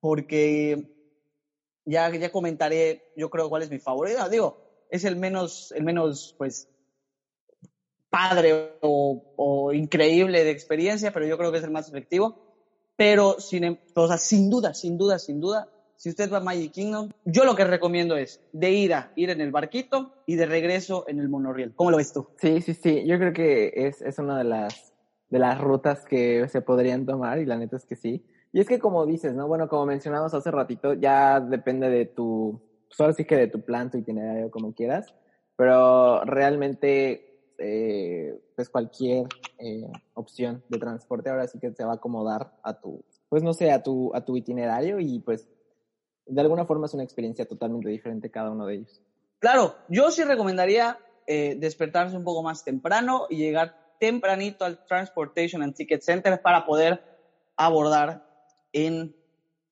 porque 0.00 0.90
ya, 1.84 2.10
ya 2.14 2.32
comentaré, 2.32 3.12
yo 3.14 3.28
creo, 3.28 3.50
cuál 3.50 3.62
es 3.62 3.70
mi 3.70 3.78
favorito. 3.78 4.26
Digo, 4.30 4.56
es 4.90 5.04
el 5.04 5.16
menos, 5.16 5.72
el 5.72 5.84
menos, 5.84 6.34
pues, 6.38 6.68
padre 8.08 8.78
o, 8.80 9.70
increíble 9.74 10.44
de 10.44 10.50
experiencia, 10.50 11.12
pero 11.12 11.26
yo 11.26 11.36
creo 11.36 11.52
que 11.52 11.58
es 11.58 11.64
el 11.64 11.70
más 11.70 11.88
efectivo. 11.88 12.36
Pero 12.96 13.38
sin, 13.38 13.64
em, 13.64 13.78
o 13.94 14.16
sin 14.16 14.48
duda, 14.48 14.72
sin 14.72 14.96
duda, 14.96 15.18
sin 15.18 15.40
duda, 15.40 15.68
si 15.98 16.10
usted 16.10 16.32
va 16.32 16.36
a 16.36 16.40
Magic 16.40 16.70
Kingdom, 16.70 17.10
yo 17.24 17.44
lo 17.44 17.56
que 17.56 17.64
recomiendo 17.64 18.16
es 18.16 18.40
de 18.52 18.70
ida, 18.70 19.12
ir 19.16 19.30
en 19.30 19.40
el 19.40 19.50
barquito 19.50 20.12
y 20.26 20.36
de 20.36 20.46
regreso 20.46 21.04
en 21.08 21.18
el 21.18 21.28
monorriel. 21.28 21.74
¿Cómo 21.74 21.90
lo 21.90 21.96
ves 21.96 22.12
tú? 22.12 22.28
Sí, 22.40 22.60
sí, 22.60 22.72
sí. 22.74 23.04
Yo 23.04 23.18
creo 23.18 23.32
que 23.32 23.72
es, 23.74 24.00
es 24.00 24.16
una 24.20 24.38
de 24.38 24.44
las, 24.44 24.94
de 25.28 25.40
las 25.40 25.60
rutas 25.60 26.04
que 26.04 26.46
se 26.48 26.60
podrían 26.60 27.04
tomar 27.04 27.40
y 27.40 27.46
la 27.46 27.56
neta 27.56 27.76
es 27.76 27.84
que 27.84 27.96
sí. 27.96 28.24
Y 28.52 28.60
es 28.60 28.68
que 28.68 28.78
como 28.78 29.06
dices, 29.06 29.34
¿no? 29.34 29.48
Bueno, 29.48 29.68
como 29.68 29.86
mencionamos 29.86 30.32
hace 30.34 30.52
ratito, 30.52 30.94
ya 30.94 31.40
depende 31.40 31.90
de 31.90 32.06
tu, 32.06 32.62
pues 32.88 33.00
ahora 33.00 33.12
sí 33.12 33.24
que 33.24 33.36
de 33.36 33.48
tu 33.48 33.62
plan, 33.62 33.90
tu 33.90 33.98
itinerario, 33.98 34.52
como 34.52 34.72
quieras, 34.74 35.12
pero 35.56 36.24
realmente, 36.24 37.54
eh, 37.58 38.40
pues 38.54 38.68
cualquier 38.70 39.26
eh, 39.58 39.90
opción 40.14 40.62
de 40.68 40.78
transporte 40.78 41.28
ahora 41.28 41.48
sí 41.48 41.58
que 41.58 41.72
te 41.72 41.84
va 41.84 41.94
a 41.94 41.96
acomodar 41.96 42.52
a 42.62 42.80
tu, 42.80 43.04
pues 43.28 43.42
no 43.42 43.52
sé, 43.52 43.72
a 43.72 43.82
tu, 43.82 44.14
a 44.14 44.24
tu 44.24 44.36
itinerario 44.36 45.00
y 45.00 45.18
pues 45.18 45.48
de 46.28 46.40
alguna 46.40 46.64
forma 46.64 46.86
es 46.86 46.94
una 46.94 47.02
experiencia 47.02 47.46
totalmente 47.46 47.88
diferente 47.88 48.30
cada 48.30 48.50
uno 48.50 48.66
de 48.66 48.76
ellos. 48.76 49.02
Claro, 49.38 49.76
yo 49.88 50.10
sí 50.10 50.24
recomendaría 50.24 50.98
eh, 51.26 51.56
despertarse 51.58 52.16
un 52.16 52.24
poco 52.24 52.42
más 52.42 52.64
temprano 52.64 53.26
y 53.28 53.36
llegar 53.36 53.76
tempranito 53.98 54.64
al 54.64 54.84
Transportation 54.84 55.62
and 55.62 55.74
Ticket 55.74 56.02
Center 56.02 56.40
para 56.40 56.64
poder 56.64 57.02
abordar 57.56 58.24
en, 58.72 59.14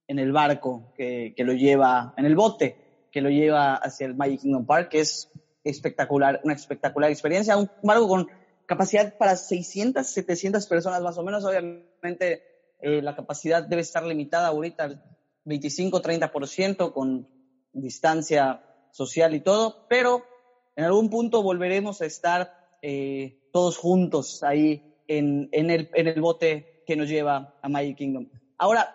en 0.09 0.19
el 0.19 0.33
barco 0.33 0.93
que, 0.97 1.35
que, 1.37 1.45
lo 1.45 1.53
lleva, 1.53 2.15
en 2.17 2.27
el 2.27 2.35
bote 2.35 2.77
que 3.11 3.21
lo 3.21 3.31
lleva 3.31 3.77
hacia 3.77 4.07
el 4.07 4.15
Magic 4.15 4.41
Kingdom 4.41 4.67
Park, 4.67 4.91
que 4.91 5.01
es 5.01 5.31
espectacular, 5.65 6.41
una 6.45 6.55
espectacular 6.55 7.11
experiencia, 7.11 7.57
un 7.57 7.71
barco 7.83 8.09
con 8.09 8.29
capacidad 8.67 9.17
para 9.17 9.37
600, 9.37 10.07
700 10.07 10.67
personas 10.67 11.03
más 11.03 11.17
o 11.19 11.23
menos, 11.23 11.45
obviamente 11.45 12.43
eh, 12.81 13.01
la 13.01 13.17
capacidad 13.17 13.63
debe 13.63 13.83
estar 13.83 14.05
limitada 14.05 14.49
ahorita 14.49 15.03
25-30% 15.47 16.93
con 16.93 17.29
distancia 17.73 18.63
social 18.91 19.35
y 19.35 19.41
todo, 19.41 19.87
pero 19.89 20.25
en 20.75 20.85
algún 20.85 21.09
punto 21.09 21.43
volveremos 21.43 22.03
a 22.03 22.07
estar 22.07 22.79
eh, 22.83 23.49
todos 23.53 23.79
juntos 23.79 24.43
ahí 24.43 24.95
en, 25.09 25.49
en, 25.53 25.71
el, 25.71 25.91
en 25.95 26.09
el 26.09 26.21
bote 26.21 26.83
que 26.87 26.97
nos 26.97 27.09
lleva 27.09 27.59
a 27.63 27.69
Magic 27.69 27.97
Kingdom. 27.97 28.29
Ahora, 28.59 28.95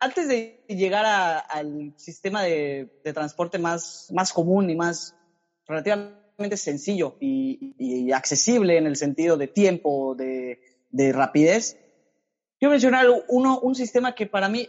antes 0.00 0.28
de 0.28 0.64
llegar 0.68 1.04
a, 1.04 1.38
al 1.38 1.92
sistema 1.96 2.42
de, 2.42 3.00
de, 3.04 3.12
transporte 3.12 3.58
más, 3.58 4.08
más 4.12 4.32
común 4.32 4.70
y 4.70 4.76
más 4.76 5.14
relativamente 5.66 6.56
sencillo 6.56 7.16
y, 7.20 7.74
y, 7.78 8.12
accesible 8.12 8.78
en 8.78 8.86
el 8.86 8.96
sentido 8.96 9.36
de 9.36 9.48
tiempo, 9.48 10.14
de, 10.14 10.60
de 10.90 11.12
rapidez, 11.12 11.78
quiero 12.58 12.70
mencionar 12.70 13.06
uno, 13.28 13.58
un 13.60 13.74
sistema 13.74 14.14
que 14.14 14.26
para 14.26 14.48
mí 14.48 14.68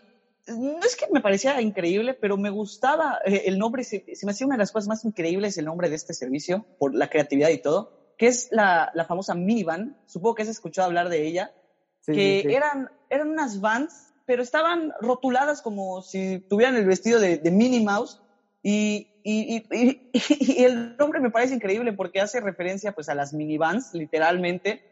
no 0.50 0.80
es 0.80 0.96
que 0.96 1.08
me 1.12 1.22
parecía 1.22 1.60
increíble, 1.62 2.14
pero 2.14 2.38
me 2.38 2.50
gustaba 2.50 3.20
eh, 3.26 3.44
el 3.46 3.58
nombre, 3.58 3.84
se, 3.84 4.04
se, 4.16 4.26
me 4.26 4.32
hacía 4.32 4.48
una 4.48 4.56
de 4.56 4.60
las 4.60 4.72
cosas 4.72 4.88
más 4.88 5.06
increíbles 5.06 5.58
el 5.58 5.66
nombre 5.66 5.90
de 5.90 5.96
este 5.96 6.14
servicio, 6.14 6.66
por 6.78 6.96
la 6.96 7.10
creatividad 7.10 7.50
y 7.50 7.62
todo, 7.62 8.14
que 8.18 8.28
es 8.28 8.50
la, 8.52 8.92
la 8.94 9.06
famosa 9.06 9.36
minivan, 9.36 9.98
supongo 10.06 10.36
que 10.36 10.42
has 10.44 10.50
escuchado 10.50 10.88
hablar 10.88 11.10
de 11.10 11.26
ella, 11.26 11.54
sí, 12.02 12.14
que 12.14 12.44
sí. 12.46 12.54
Eran, 12.54 12.90
eran 13.10 13.30
unas 13.30 13.62
vans, 13.62 14.14
pero 14.26 14.44
estaban 14.44 14.94
rotuladas 15.02 15.62
como 15.62 16.02
si 16.02 16.40
tuvieran 16.50 16.76
el 16.76 16.86
vestido 16.86 17.20
de, 17.20 17.38
de 17.38 17.52
Minnie 17.52 17.84
Mouse, 17.84 18.22
y, 18.62 19.08
y, 19.24 19.64
y, 19.72 20.10
y, 20.14 20.64
el 20.64 20.98
nombre 20.98 21.20
me 21.22 21.32
parece 21.32 21.56
increíble 21.56 21.94
porque 21.94 22.20
hace 22.20 22.42
referencia 22.42 22.92
pues 22.92 23.10
a 23.10 23.16
las 23.16 23.34
minivans, 23.34 23.94
literalmente, 23.94 24.84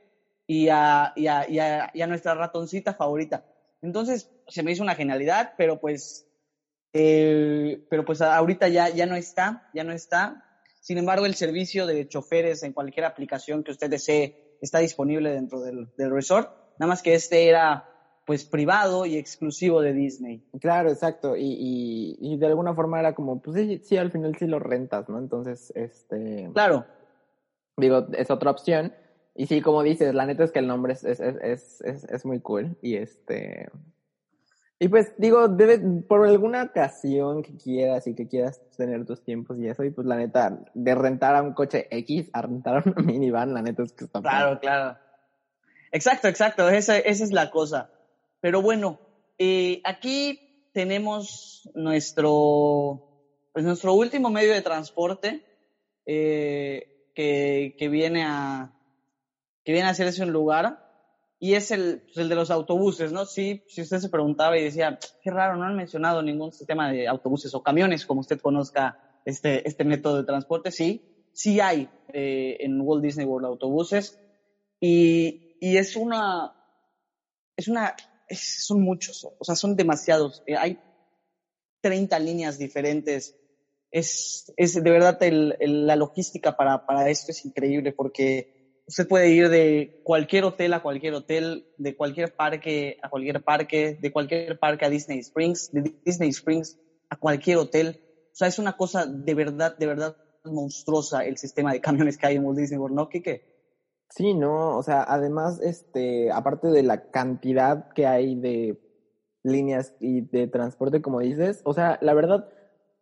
y 0.48 0.70
a, 0.70 1.12
y 1.16 1.28
a, 1.28 1.50
y 1.50 1.60
a, 1.60 1.92
y 1.94 2.02
a 2.02 2.08
nuestra 2.08 2.34
ratoncita 2.34 2.94
favorita. 2.94 3.44
Entonces, 3.81 4.31
se 4.48 4.63
me 4.63 4.72
hizo 4.72 4.84
una 4.84 4.96
genialidad, 4.96 5.53
pero 5.57 5.79
pues, 5.79 6.27
eh, 6.93 7.86
pero 7.89 8.05
pues 8.05 8.22
ahorita 8.22 8.67
ya, 8.67 8.89
ya 8.89 9.06
no 9.06 9.15
está, 9.15 9.69
ya 9.73 9.84
no 9.84 9.93
está. 9.93 10.43
Sin 10.80 10.97
embargo, 10.97 11.25
el 11.25 11.36
servicio 11.36 11.86
de 11.86 12.08
choferes 12.08 12.63
en 12.63 12.73
cualquier 12.73 13.06
aplicación 13.06 13.63
que 13.63 13.71
usted 13.71 13.89
desee 13.89 14.58
está 14.62 14.80
disponible 14.80 15.32
dentro 15.32 15.62
del, 15.62 15.89
del 15.97 16.12
resort. 16.12 16.49
Nada 16.80 16.89
más 16.89 17.02
que 17.02 17.13
este 17.13 17.47
era 17.47 17.89
pues 18.25 18.43
privado 18.43 19.06
y 19.06 19.15
exclusivo 19.15 19.82
de 19.82 19.93
Disney. 19.93 20.43
Claro, 20.60 20.89
exacto. 20.89 21.38
Y, 21.38 21.45
y, 21.45 22.17
y, 22.19 22.38
de 22.38 22.47
alguna 22.47 22.75
forma 22.75 22.99
era 22.99 23.15
como, 23.15 23.41
pues 23.41 23.56
sí, 23.56 23.82
sí, 23.86 23.95
al 23.95 24.12
final 24.12 24.36
sí 24.38 24.47
lo 24.47 24.60
rentas, 24.60 25.08
¿no? 25.08 25.17
Entonces, 25.17 25.71
este. 25.75 26.49
Claro. 26.54 26.86
Digo, 27.78 28.08
es 28.13 28.30
otra 28.30 28.52
opción. 28.52 28.93
Y 29.38 29.45
sí, 29.45 29.62
como 29.62 29.84
dices, 29.84 30.15
la 30.15 30.26
neta 30.26 30.43
es 30.43 30.52
que 30.52 30.60
el 30.60 30.67
nombre 30.67 30.93
es, 30.93 31.04
es, 31.04 31.19
es, 31.19 31.82
es, 31.82 32.04
es 32.06 32.26
muy 32.26 32.39
cool. 32.39 32.76
Y 32.82 32.95
este. 32.95 33.69
Y 34.80 34.88
pues 34.88 35.13
digo, 35.17 35.47
debe, 35.47 35.80
por 36.08 36.28
alguna 36.28 36.63
ocasión 36.63 37.43
que 37.43 37.56
quieras 37.56 38.08
y 38.08 38.15
que 38.15 38.28
quieras 38.28 38.60
tener 38.76 39.06
tus 39.06 39.23
tiempos 39.23 39.60
y 39.60 39.67
eso, 39.67 39.84
y 39.84 39.91
pues 39.91 40.06
la 40.08 40.17
neta, 40.17 40.60
de 40.73 40.95
rentar 40.95 41.36
a 41.36 41.43
un 41.43 41.54
coche 41.54 41.88
X 41.91 42.30
a 42.34 42.41
rentar 42.41 42.78
a 42.78 42.84
una 42.86 43.02
minivan, 43.06 43.54
la 43.54 43.62
neta 43.62 43.84
es 43.84 43.93
que 43.93 44.06
está 44.06 44.21
Claro, 44.21 44.60
claro. 44.60 44.97
Exacto, 45.91 46.28
exacto, 46.28 46.69
esa, 46.69 46.97
esa 46.97 47.23
es 47.23 47.32
la 47.32 47.52
cosa. 47.52 47.91
Pero 48.41 48.63
bueno, 48.63 49.00
eh, 49.38 49.82
aquí 49.84 50.69
tenemos 50.73 51.69
nuestro, 51.76 53.04
pues 53.54 53.65
nuestro 53.65 53.93
último 53.93 54.32
medio 54.32 54.54
de 54.54 54.62
transporte 54.62 55.43
eh, 56.08 57.10
que, 57.13 57.76
que, 57.78 57.88
viene 57.88 58.26
a, 58.26 58.77
que 59.67 59.73
viene 59.73 59.89
a 59.89 59.91
hacerse 59.91 60.23
un 60.23 60.32
lugar 60.32 60.80
y 61.39 61.56
es 61.56 61.71
el, 61.71 61.99
pues 62.03 62.15
el 62.15 62.30
de 62.30 62.36
los 62.36 62.51
autobuses, 62.51 63.12
¿no? 63.12 63.25
Sí, 63.25 63.65
si 63.67 63.82
usted 63.82 63.97
se 63.97 64.08
preguntaba 64.08 64.58
y 64.58 64.63
decía, 64.63 64.97
qué 65.21 65.30
raro, 65.30 65.58
no 65.58 65.65
han 65.65 65.75
mencionado 65.75 66.21
ningún 66.21 66.53
sistema 66.53 66.89
de 66.89 67.06
autobuses 67.06 67.53
o 67.53 67.62
camiones, 67.62 68.06
como 68.06 68.21
usted 68.21 68.39
conozca 68.39 68.97
este, 69.25 69.67
este 69.67 69.84
método 69.84 70.19
de 70.19 70.23
transporte, 70.23 70.71
sí, 70.71 71.30
sí 71.34 71.60
hay 71.60 71.89
eh, 72.13 72.56
en 72.62 72.80
Walt 72.80 73.03
Disney 73.03 73.25
World 73.25 73.45
autobuses 73.45 74.17
y, 74.80 75.58
y 75.60 75.75
es 75.75 75.97
una, 75.97 76.56
es 77.58 77.67
una, 77.67 77.93
es, 78.30 78.65
son 78.65 78.82
muchos, 78.82 79.27
o 79.38 79.43
sea, 79.43 79.56
son 79.56 79.75
demasiados, 79.75 80.43
eh, 80.47 80.56
hay 80.56 80.80
30 81.82 82.17
líneas 82.19 82.58
diferentes, 82.58 83.36
es, 83.91 84.53
es 84.56 84.82
de 84.82 84.91
verdad 84.91 85.21
el, 85.23 85.58
el, 85.60 85.88
la 85.88 85.97
logística 85.97 86.56
para, 86.56 86.86
para 86.86 87.10
esto 87.10 87.34
es 87.34 87.43
increíble 87.43 87.91
porque 87.91 88.56
usted 88.88 89.08
puede 89.08 89.30
ir 89.30 89.50
de 89.50 90.00
cualquier 90.04 90.45
hotel 90.45 90.73
a 90.73 90.82
cualquier 90.82 91.13
hotel, 91.13 91.65
de 91.78 91.95
cualquier 91.95 92.34
parque 92.34 92.97
a 93.02 93.10
cualquier 93.10 93.43
parque, 93.43 93.97
de 94.00 94.12
cualquier 94.12 94.58
parque 94.58 94.86
a 94.86 94.89
Disney 94.89 95.19
Springs, 95.19 95.69
de 95.71 95.93
Disney 96.04 96.30
Springs 96.30 96.78
a 97.10 97.17
cualquier 97.17 97.58
hotel. 97.58 98.00
O 98.00 98.36
sea, 98.38 98.47
es 98.47 98.60
una 98.60 98.73
cosa 98.73 99.06
de 99.06 99.34
verdad, 99.34 99.76
de 99.78 99.88
verdad 99.88 100.15
monstruosa 100.45 101.26
el 101.26 101.38
sistema 101.38 101.73
de 101.73 101.82
camiones 101.82 102.17
que 102.17 102.28
hay 102.28 102.36
en 102.38 102.45
Walt 102.45 102.58
Disney 102.58 102.80
World, 102.80 102.95
¿no, 102.95 103.10
Kike? 103.10 103.43
Sí, 104.10 104.34
no, 104.34 104.78
o 104.78 104.84
sea, 104.84 105.04
además, 105.06 105.60
este, 105.62 106.32
aparte 106.32 106.67
de 106.69 106.84
la 106.84 107.10
cantidad 107.10 107.86
que 107.93 108.08
hay 108.08 108.36
de 108.39 108.80
líneas 109.43 109.93
y 110.00 110.21
de 110.21 110.47
transporte, 110.47 111.02
como 111.02 111.19
dices, 111.19 111.62
o 111.65 111.73
sea, 111.73 111.97
la 112.02 112.13
verdad, 112.13 112.47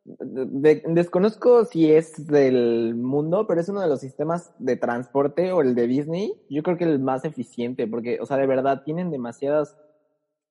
de, 0.06 0.84
desconozco 0.88 1.66
si 1.66 1.92
es 1.92 2.28
del 2.28 2.94
mundo, 2.96 3.48
pero 3.48 3.60
es 3.60 3.70
uno 3.70 3.82
de 3.82 3.88
los 3.88 4.00
sistemas 4.00 4.54
de 4.60 4.78
transporte 4.78 5.52
o 5.52 5.62
el 5.62 5.74
de 5.74 5.88
Disney, 5.88 6.34
yo 6.50 6.62
creo 6.62 6.78
que 6.78 6.84
el 6.84 7.00
más 7.00 7.26
eficiente, 7.26 7.88
porque, 7.88 8.20
o 8.22 8.26
sea, 8.26 8.38
de 8.38 8.46
verdad 8.46 8.84
tienen 8.84 9.10
demasiadas, 9.10 9.76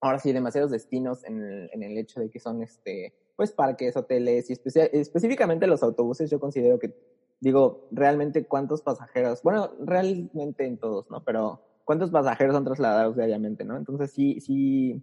ahora 0.00 0.18
sí, 0.18 0.32
demasiados 0.32 0.72
destinos 0.72 1.24
en 1.24 1.40
el, 1.40 1.70
en 1.72 1.82
el 1.84 1.96
hecho 1.96 2.20
de 2.20 2.30
que 2.30 2.40
son, 2.40 2.62
este, 2.62 3.14
pues, 3.36 3.52
parques, 3.52 3.96
hoteles 3.96 4.50
y 4.50 4.54
específicamente 4.54 5.68
los 5.68 5.84
autobuses, 5.84 6.30
yo 6.30 6.40
considero 6.40 6.80
que, 6.80 6.92
digo, 7.40 7.88
realmente 7.92 8.46
cuántos 8.46 8.82
pasajeros, 8.82 9.42
bueno, 9.42 9.70
realmente 9.78 10.66
en 10.66 10.78
todos, 10.78 11.08
¿no? 11.10 11.22
Pero 11.22 11.62
cuántos 11.84 12.10
pasajeros 12.10 12.54
son 12.54 12.64
trasladados 12.64 13.14
diariamente, 13.14 13.64
¿no? 13.64 13.76
Entonces 13.76 14.10
sí, 14.10 14.40
sí, 14.40 15.00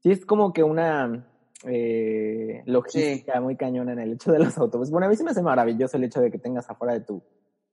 sí 0.00 0.10
es 0.10 0.26
como 0.26 0.52
que 0.52 0.64
una 0.64 1.28
eh, 1.64 2.62
logística 2.66 3.34
sí. 3.34 3.40
muy 3.40 3.56
cañona 3.56 3.92
en 3.92 3.98
el 4.00 4.12
hecho 4.12 4.32
de 4.32 4.38
los 4.38 4.56
autobuses. 4.58 4.90
Bueno, 4.90 5.06
a 5.06 5.10
mí 5.10 5.16
se 5.16 5.24
me 5.24 5.30
hace 5.30 5.42
maravilloso 5.42 5.96
el 5.96 6.04
hecho 6.04 6.20
de 6.20 6.30
que 6.30 6.38
tengas 6.38 6.68
afuera 6.68 6.94
de 6.94 7.00
tu, 7.00 7.22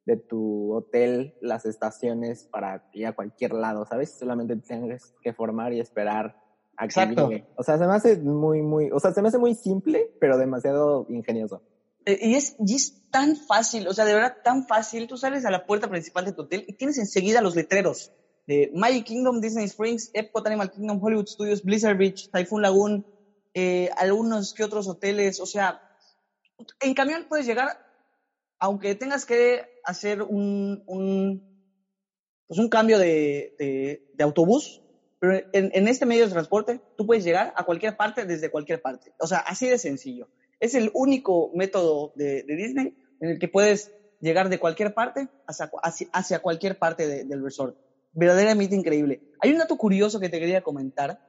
de 0.05 0.17
tu 0.17 0.73
hotel 0.73 1.35
las 1.41 1.65
estaciones 1.65 2.45
para 2.51 2.89
ir 2.93 3.07
a 3.07 3.13
cualquier 3.13 3.53
lado, 3.53 3.85
¿sabes? 3.85 4.17
Solamente 4.17 4.55
tienes 4.57 5.13
que 5.21 5.33
formar 5.33 5.73
y 5.73 5.79
esperar 5.79 6.35
a 6.77 6.83
que 6.83 6.85
Exacto. 6.85 7.29
llegue. 7.29 7.47
O 7.55 7.63
sea, 7.63 7.77
se 7.77 7.85
me 7.85 7.93
hace 7.93 8.17
muy, 8.17 8.61
muy, 8.61 8.89
o 8.91 8.99
sea, 8.99 9.11
se 9.11 9.21
me 9.21 9.27
hace 9.27 9.37
muy 9.37 9.55
simple, 9.55 10.11
pero 10.19 10.37
demasiado 10.37 11.05
ingenioso. 11.09 11.61
Eh, 12.05 12.17
y 12.21 12.35
es, 12.35 12.55
y 12.65 12.75
es 12.75 13.09
tan 13.11 13.35
fácil, 13.35 13.87
o 13.87 13.93
sea, 13.93 14.05
de 14.05 14.13
verdad 14.13 14.37
tan 14.43 14.65
fácil. 14.65 15.07
Tú 15.07 15.17
sales 15.17 15.45
a 15.45 15.51
la 15.51 15.65
puerta 15.65 15.89
principal 15.89 16.25
de 16.25 16.31
tu 16.31 16.43
hotel 16.43 16.65
y 16.67 16.73
tienes 16.73 16.97
enseguida 16.97 17.41
los 17.41 17.55
letreros 17.55 18.13
de 18.47 18.71
Magic 18.73 19.05
Kingdom, 19.05 19.41
Disney 19.41 19.65
Springs, 19.65 20.09
Epcot 20.13 20.45
Animal 20.47 20.71
Kingdom, 20.71 20.99
Hollywood 21.03 21.27
Studios, 21.27 21.61
Blizzard 21.61 21.97
Beach, 21.97 22.31
Typhoon 22.31 22.63
Lagoon, 22.63 23.05
eh, 23.59 23.89
algunos 23.97 24.53
que 24.53 24.63
otros 24.63 24.87
hoteles, 24.87 25.39
o 25.39 25.45
sea, 25.45 25.81
en 26.79 26.93
camión 26.93 27.25
puedes 27.27 27.45
llegar, 27.45 27.85
aunque 28.57 28.95
tengas 28.95 29.25
que 29.25 29.81
hacer 29.83 30.21
un, 30.21 30.83
un, 30.87 31.65
pues 32.47 32.59
un 32.59 32.69
cambio 32.69 32.97
de, 32.99 33.55
de, 33.59 34.11
de 34.13 34.23
autobús, 34.23 34.81
pero 35.19 35.37
en, 35.51 35.87
este 35.89 36.05
medio 36.05 36.25
de 36.25 36.31
transporte 36.31 36.79
tú 36.95 37.05
puedes 37.05 37.25
llegar 37.25 37.53
a 37.57 37.65
cualquier 37.65 37.97
parte 37.97 38.25
desde 38.25 38.49
cualquier 38.49 38.81
parte. 38.81 39.13
O 39.19 39.27
sea, 39.27 39.39
así 39.39 39.67
de 39.67 39.77
sencillo. 39.77 40.29
Es 40.61 40.75
el 40.75 40.91
único 40.93 41.51
método 41.53 42.13
de, 42.15 42.43
Disney 42.43 42.95
en 43.19 43.29
el 43.31 43.39
que 43.39 43.49
puedes 43.49 43.91
llegar 44.21 44.47
de 44.47 44.59
cualquier 44.59 44.93
parte 44.93 45.27
hacia, 45.45 45.69
hacia, 46.13 46.39
cualquier 46.39 46.77
parte 46.77 47.25
del 47.25 47.43
resort. 47.43 47.77
Verdaderamente 48.13 48.75
increíble. 48.75 49.21
Hay 49.41 49.51
un 49.51 49.57
dato 49.57 49.77
curioso 49.77 50.19
que 50.21 50.29
te 50.29 50.39
quería 50.39 50.61
comentar, 50.61 51.19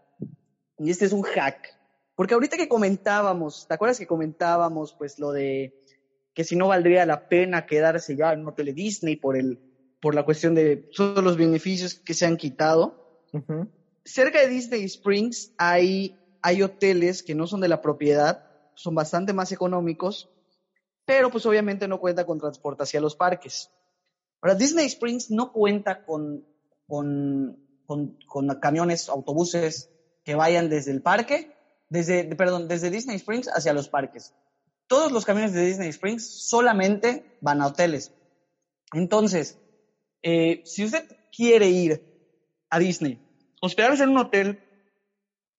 y 0.78 0.90
este 0.90 1.06
es 1.06 1.12
un 1.12 1.22
hack. 1.22 1.79
Porque 2.20 2.34
ahorita 2.34 2.58
que 2.58 2.68
comentábamos, 2.68 3.66
¿te 3.66 3.72
acuerdas 3.72 3.98
que 3.98 4.06
comentábamos 4.06 4.92
pues 4.92 5.18
lo 5.18 5.32
de 5.32 5.72
que 6.34 6.44
si 6.44 6.54
no 6.54 6.68
valdría 6.68 7.06
la 7.06 7.26
pena 7.26 7.64
quedarse 7.64 8.14
ya 8.14 8.34
en 8.34 8.40
un 8.40 8.48
hotel 8.48 8.66
de 8.66 8.72
Disney 8.74 9.16
por 9.16 9.38
el 9.38 9.58
por 10.02 10.14
la 10.14 10.22
cuestión 10.22 10.54
de 10.54 10.76
todos 10.76 11.24
los 11.24 11.38
beneficios 11.38 11.94
que 11.94 12.12
se 12.12 12.26
han 12.26 12.36
quitado? 12.36 13.24
cerca 14.04 14.38
de 14.38 14.48
Disney 14.48 14.84
Springs 14.84 15.54
hay, 15.56 16.14
hay 16.42 16.62
hoteles 16.62 17.22
que 17.22 17.34
no 17.34 17.46
son 17.46 17.62
de 17.62 17.68
la 17.68 17.80
propiedad, 17.80 18.44
son 18.74 18.94
bastante 18.94 19.32
más 19.32 19.50
económicos, 19.50 20.28
pero 21.06 21.30
pues 21.30 21.46
obviamente 21.46 21.88
no 21.88 22.00
cuenta 22.00 22.26
con 22.26 22.38
transporte 22.38 22.82
hacia 22.82 23.00
los 23.00 23.16
parques. 23.16 23.70
Ahora, 24.42 24.56
Disney 24.56 24.84
Springs 24.84 25.30
no 25.30 25.52
cuenta 25.52 26.04
con, 26.04 26.44
con, 26.86 27.56
con, 27.86 28.48
camiones, 28.60 29.08
autobuses 29.08 29.88
que 30.22 30.34
vayan 30.34 30.68
desde 30.68 30.90
el 30.90 31.00
parque, 31.00 31.50
desde, 31.90 32.24
perdón, 32.34 32.68
desde 32.68 32.90
Disney 32.90 33.16
Springs 33.16 33.48
hacia 33.48 33.74
los 33.74 33.88
parques. 33.88 34.32
Todos 34.86 35.12
los 35.12 35.26
camiones 35.26 35.52
de 35.52 35.66
Disney 35.66 35.90
Springs 35.90 36.26
solamente 36.48 37.26
van 37.40 37.60
a 37.60 37.66
hoteles. 37.66 38.12
Entonces, 38.94 39.58
eh, 40.22 40.62
si 40.64 40.84
usted 40.84 41.04
quiere 41.30 41.68
ir 41.68 42.02
a 42.70 42.78
Disney 42.78 43.20
hospedarse 43.60 44.04
en 44.04 44.10
un 44.10 44.18
hotel 44.18 44.58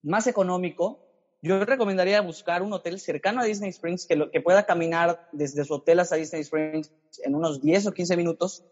más 0.02 0.26
económico, 0.26 1.00
yo 1.42 1.64
recomendaría 1.66 2.22
buscar 2.22 2.62
un 2.62 2.74
hotel 2.74 3.00
cercano 3.00 3.42
a 3.42 3.46
Disney 3.46 3.70
Springs 3.70 4.06
que, 4.06 4.30
que 4.32 4.42
pueda 4.42 4.64
caminar 4.64 5.20
desde 5.32 5.64
su 5.66 5.76
hotel 5.76 6.00
hasta 6.00 6.16
Disney 6.16 6.42
Springs 6.42 6.92
en 7.24 7.36
unos 7.36 7.62
10 7.62 7.88
o 7.88 7.92
15 7.92 8.18
minutos 8.18 8.64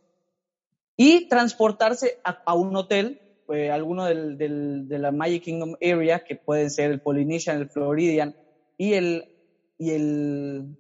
y 0.95 1.29
transportarse 1.29 2.19
a, 2.23 2.53
un 2.53 2.75
hotel, 2.75 3.21
eh, 3.53 3.71
alguno 3.71 4.05
del, 4.05 4.37
de 4.37 4.99
la 4.99 5.11
Magic 5.11 5.43
Kingdom 5.43 5.75
Area, 5.81 6.23
que 6.23 6.35
puede 6.35 6.69
ser 6.69 6.91
el 6.91 7.01
Polynesian, 7.01 7.57
el 7.57 7.69
Floridian 7.69 8.35
y 8.77 8.93
el, 8.93 9.25
y 9.77 9.91
el, 9.91 10.77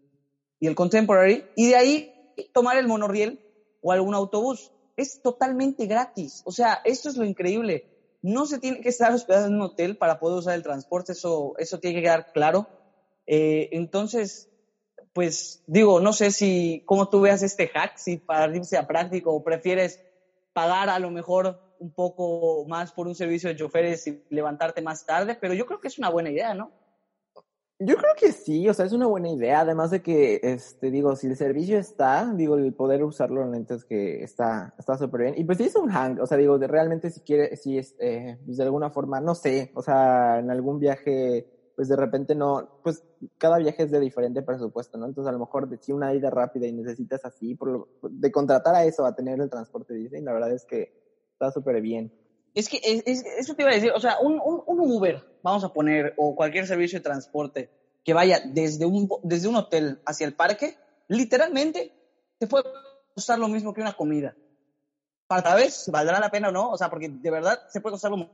y 0.59 0.67
el 0.67 0.75
Contemporary, 0.75 1.45
y 1.55 1.67
de 1.67 1.75
ahí 1.75 2.13
tomar 2.53 2.77
el 2.77 2.87
monorriel 2.87 3.39
o 3.81 3.91
algún 3.91 4.13
autobús. 4.15 4.71
Es 4.95 5.21
totalmente 5.21 5.85
gratis. 5.85 6.41
O 6.45 6.51
sea, 6.51 6.79
esto 6.83 7.07
es 7.09 7.15
lo 7.15 7.25
increíble 7.25 7.85
no 8.21 8.45
se 8.45 8.59
tiene 8.59 8.81
que 8.81 8.89
estar 8.89 9.13
hospedado 9.13 9.47
en 9.47 9.55
un 9.55 9.61
hotel 9.61 9.97
para 9.97 10.19
poder 10.19 10.39
usar 10.39 10.55
el 10.55 10.63
transporte, 10.63 11.13
eso, 11.13 11.53
eso 11.57 11.79
tiene 11.79 11.97
que 11.97 12.03
quedar 12.03 12.31
claro. 12.33 12.67
Eh, 13.25 13.69
entonces, 13.71 14.49
pues 15.13 15.63
digo, 15.67 15.99
no 15.99 16.13
sé 16.13 16.31
si, 16.31 16.83
cómo 16.85 17.09
tú 17.09 17.21
veas 17.21 17.43
este 17.43 17.67
hack, 17.67 17.97
si 17.97 18.17
para 18.17 18.51
ti 18.51 18.63
sea 18.63 18.87
práctico 18.87 19.33
o 19.33 19.43
prefieres 19.43 20.01
pagar 20.53 20.89
a 20.89 20.99
lo 20.99 21.11
mejor 21.11 21.61
un 21.79 21.91
poco 21.91 22.65
más 22.67 22.91
por 22.91 23.07
un 23.07 23.15
servicio 23.15 23.49
de 23.49 23.55
choferes 23.55 24.05
y 24.07 24.23
levantarte 24.29 24.81
más 24.81 25.05
tarde, 25.05 25.37
pero 25.39 25.53
yo 25.53 25.65
creo 25.65 25.79
que 25.79 25.87
es 25.87 25.97
una 25.97 26.09
buena 26.09 26.29
idea, 26.29 26.53
¿no? 26.53 26.71
Yo 27.81 27.95
creo 27.95 28.13
que 28.17 28.33
sí, 28.33 28.67
o 28.67 28.73
sea, 28.73 28.85
es 28.85 28.91
una 28.91 29.05
buena 29.05 29.29
idea, 29.29 29.61
además 29.61 29.89
de 29.89 30.01
que, 30.01 30.41
este, 30.43 30.91
digo, 30.91 31.15
si 31.15 31.27
el 31.27 31.37
servicio 31.37 31.77
está, 31.77 32.29
digo, 32.35 32.57
el 32.57 32.73
poder 32.73 33.05
usarlo 33.05 33.37
realmente 33.37 33.73
es 33.73 33.85
que 33.85 34.21
está 34.21 34.73
está 34.77 34.97
súper 34.97 35.21
bien. 35.21 35.35
Y 35.37 35.45
pues 35.45 35.59
sí 35.59 35.63
es 35.63 35.77
un 35.77 35.89
hang, 35.89 36.19
o 36.19 36.27
sea, 36.27 36.37
digo, 36.37 36.59
de, 36.59 36.67
realmente 36.67 37.09
si 37.09 37.21
quiere, 37.21 37.55
si 37.55 37.77
es, 37.77 37.95
eh, 37.99 38.37
pues 38.45 38.57
de 38.57 38.63
alguna 38.63 38.89
forma, 38.89 39.21
no 39.21 39.33
sé, 39.33 39.71
o 39.75 39.81
sea, 39.81 40.39
en 40.39 40.51
algún 40.51 40.77
viaje, 40.77 41.47
pues 41.77 41.87
de 41.87 41.95
repente 41.95 42.35
no, 42.35 42.81
pues 42.83 43.01
cada 43.37 43.57
viaje 43.57 43.83
es 43.83 43.91
de 43.91 44.01
diferente 44.01 44.41
presupuesto, 44.41 44.97
¿no? 44.97 45.05
Entonces 45.05 45.29
a 45.29 45.31
lo 45.31 45.39
mejor 45.39 45.69
si 45.79 45.93
una 45.93 46.13
ida 46.13 46.29
rápida 46.29 46.67
y 46.67 46.73
necesitas 46.73 47.23
así, 47.23 47.55
por 47.55 47.87
de 48.01 48.29
contratar 48.29 48.75
a 48.75 48.83
eso, 48.83 49.05
a 49.05 49.15
tener 49.15 49.39
el 49.39 49.49
transporte 49.49 49.93
Disney, 49.93 50.21
la 50.21 50.33
verdad 50.33 50.51
es 50.51 50.65
que 50.65 50.98
está 51.39 51.51
súper 51.51 51.81
bien. 51.81 52.11
Es 52.53 52.67
que 52.67 52.81
eso 52.83 53.53
te 53.53 53.61
iba 53.61 53.71
a 53.71 53.75
decir, 53.75 53.91
o 53.95 53.99
sea, 53.99 54.19
un, 54.19 54.33
un, 54.33 54.61
un, 54.65 54.91
Uber, 54.91 55.23
vamos 55.41 55.63
a 55.63 55.71
poner, 55.71 56.13
o 56.17 56.35
cualquier 56.35 56.67
servicio 56.67 56.99
de 56.99 57.03
transporte 57.03 57.69
que 58.03 58.13
vaya 58.13 58.41
desde 58.43 58.85
un, 58.85 59.07
desde 59.23 59.47
un 59.47 59.55
hotel 59.55 60.01
hacia 60.05 60.27
el 60.27 60.33
parque, 60.33 60.75
literalmente 61.07 61.93
te 62.37 62.47
puede 62.47 62.65
costar 63.13 63.39
lo 63.39 63.47
mismo 63.47 63.73
que 63.73 63.81
una 63.81 63.93
comida. 63.93 64.35
Para 65.27 65.55
vez, 65.55 65.89
valdrá 65.91 66.19
la 66.19 66.31
pena 66.31 66.49
o 66.49 66.51
no, 66.51 66.71
o 66.71 66.77
sea, 66.77 66.89
porque 66.89 67.07
de 67.07 67.31
verdad 67.31 67.59
se 67.69 67.79
puede 67.79 67.93
costar 67.93 68.11
como, 68.11 68.29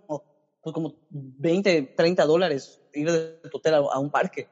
pues 0.62 0.74
como 0.74 0.96
20, 1.10 1.94
30 1.96 2.26
dólares 2.26 2.82
ir 2.94 3.12
de 3.12 3.50
tu 3.52 3.58
hotel 3.58 3.76
a 3.76 4.00
un 4.00 4.10
parque. 4.10 4.48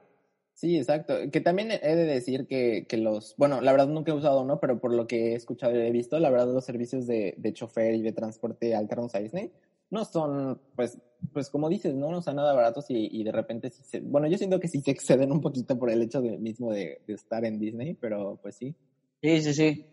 Sí, 0.54 0.78
exacto. 0.78 1.16
Que 1.32 1.42
también 1.42 1.72
he 1.72 1.96
de 1.96 2.06
decir 2.06 2.48
que, 2.48 2.86
que, 2.88 2.98
los, 2.98 3.36
bueno, 3.38 3.60
la 3.62 3.72
verdad 3.72 3.88
nunca 3.88 4.12
he 4.12 4.16
usado, 4.16 4.46
¿no? 4.46 4.60
Pero 4.60 4.80
por 4.80 4.94
lo 4.94 5.08
que 5.08 5.32
he 5.32 5.36
escuchado 5.36 5.76
y 5.76 5.80
he 5.80 5.92
visto, 5.92 6.20
la 6.20 6.30
verdad 6.30 6.54
los 6.54 6.66
servicios 6.66 7.08
de, 7.08 7.34
de 7.38 7.54
chofer 7.54 7.96
y 7.96 8.02
de 8.02 8.12
transporte 8.12 8.76
alternos 8.76 9.16
a 9.16 9.20
Disney 9.20 9.52
no 9.94 10.06
son, 10.06 10.60
pues, 10.76 10.98
pues 11.34 11.52
como 11.52 11.70
dices, 11.70 11.94
¿no? 11.94 12.10
No 12.10 12.22
son 12.24 12.36
nada 12.38 12.54
baratos 12.54 12.90
y, 12.90 13.10
y 13.12 13.24
de 13.24 13.32
repente 13.32 13.70
sí 13.70 13.84
se, 13.84 14.00
bueno, 14.00 14.28
yo 14.28 14.40
siento 14.40 14.60
que 14.60 14.68
sí 14.68 14.82
se 14.82 14.90
exceden 14.90 15.32
un 15.32 15.40
poquito 15.40 15.78
por 15.78 15.92
el 15.92 16.02
hecho 16.02 16.20
de, 16.20 16.40
mismo 16.40 16.74
de, 16.74 17.02
de 17.06 17.14
estar 17.14 17.46
en 17.46 17.60
Disney, 17.60 17.94
pero 17.94 18.40
pues 18.42 18.56
sí. 18.56 18.74
Sí, 19.22 19.42
sí, 19.44 19.54
sí. 19.54 19.86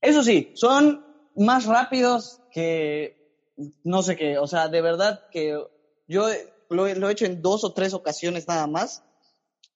Eso 0.00 0.24
sí, 0.24 0.50
son 0.54 1.04
más 1.36 1.66
rápidos 1.66 2.42
que 2.50 3.16
no 3.84 4.02
sé 4.02 4.16
qué, 4.16 4.38
o 4.38 4.48
sea, 4.48 4.68
de 4.68 4.82
verdad 4.82 5.20
que 5.30 5.56
yo 6.08 6.26
lo, 6.68 6.94
lo 6.94 7.08
he 7.08 7.12
hecho 7.12 7.26
en 7.26 7.42
dos 7.42 7.62
o 7.62 7.72
tres 7.72 7.94
ocasiones 7.94 8.48
nada 8.48 8.66
más 8.66 9.05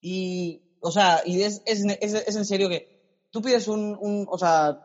y, 0.01 0.63
o 0.81 0.91
sea, 0.91 1.23
y 1.25 1.43
es, 1.43 1.63
es, 1.65 1.85
es, 2.01 2.37
en 2.37 2.45
serio 2.45 2.69
que 2.69 2.87
tú 3.31 3.43
pides 3.43 3.69
un, 3.69 3.97
un, 4.01 4.27
o 4.29 4.39
sea, 4.39 4.79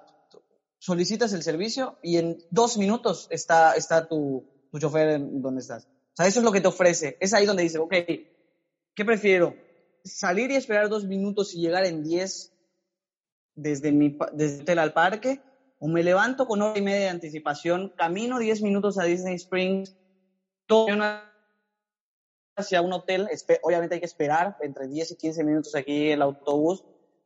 solicitas 0.79 1.33
el 1.33 1.43
servicio 1.43 1.97
y 2.01 2.17
en 2.17 2.37
dos 2.49 2.77
minutos 2.77 3.27
está, 3.29 3.75
está 3.75 4.07
tu, 4.07 4.45
tu 4.71 4.79
chofer 4.79 5.09
en 5.09 5.41
donde 5.41 5.61
estás. 5.61 5.85
O 5.85 6.15
sea, 6.15 6.27
eso 6.27 6.39
es 6.39 6.45
lo 6.45 6.51
que 6.51 6.61
te 6.61 6.67
ofrece. 6.67 7.17
Es 7.19 7.33
ahí 7.33 7.45
donde 7.45 7.63
dice, 7.63 7.79
ok, 7.79 7.93
¿qué 8.93 9.05
prefiero? 9.05 9.55
¿Salir 10.03 10.51
y 10.51 10.55
esperar 10.55 10.89
dos 10.89 11.05
minutos 11.05 11.53
y 11.53 11.61
llegar 11.61 11.85
en 11.85 12.03
diez 12.03 12.53
desde 13.55 13.91
mi 13.91 14.17
desde 14.33 14.55
el 14.55 14.61
hotel 14.61 14.79
al 14.79 14.93
parque? 14.93 15.41
¿O 15.79 15.87
me 15.87 16.03
levanto 16.03 16.45
con 16.45 16.61
hora 16.61 16.77
y 16.77 16.81
media 16.81 16.99
de 16.99 17.09
anticipación, 17.09 17.91
camino 17.97 18.39
diez 18.39 18.61
minutos 18.61 18.97
a 18.97 19.03
Disney 19.03 19.35
Springs, 19.35 19.95
hacia 22.55 22.81
un 22.81 22.93
hotel, 22.93 23.27
obviamente 23.61 23.95
hay 23.95 23.99
que 23.99 24.05
esperar 24.05 24.57
entre 24.61 24.87
10 24.87 25.11
y 25.11 25.15
15 25.15 25.43
minutos 25.43 25.75
aquí 25.75 26.11
el 26.11 26.21
autobús, 26.21 26.83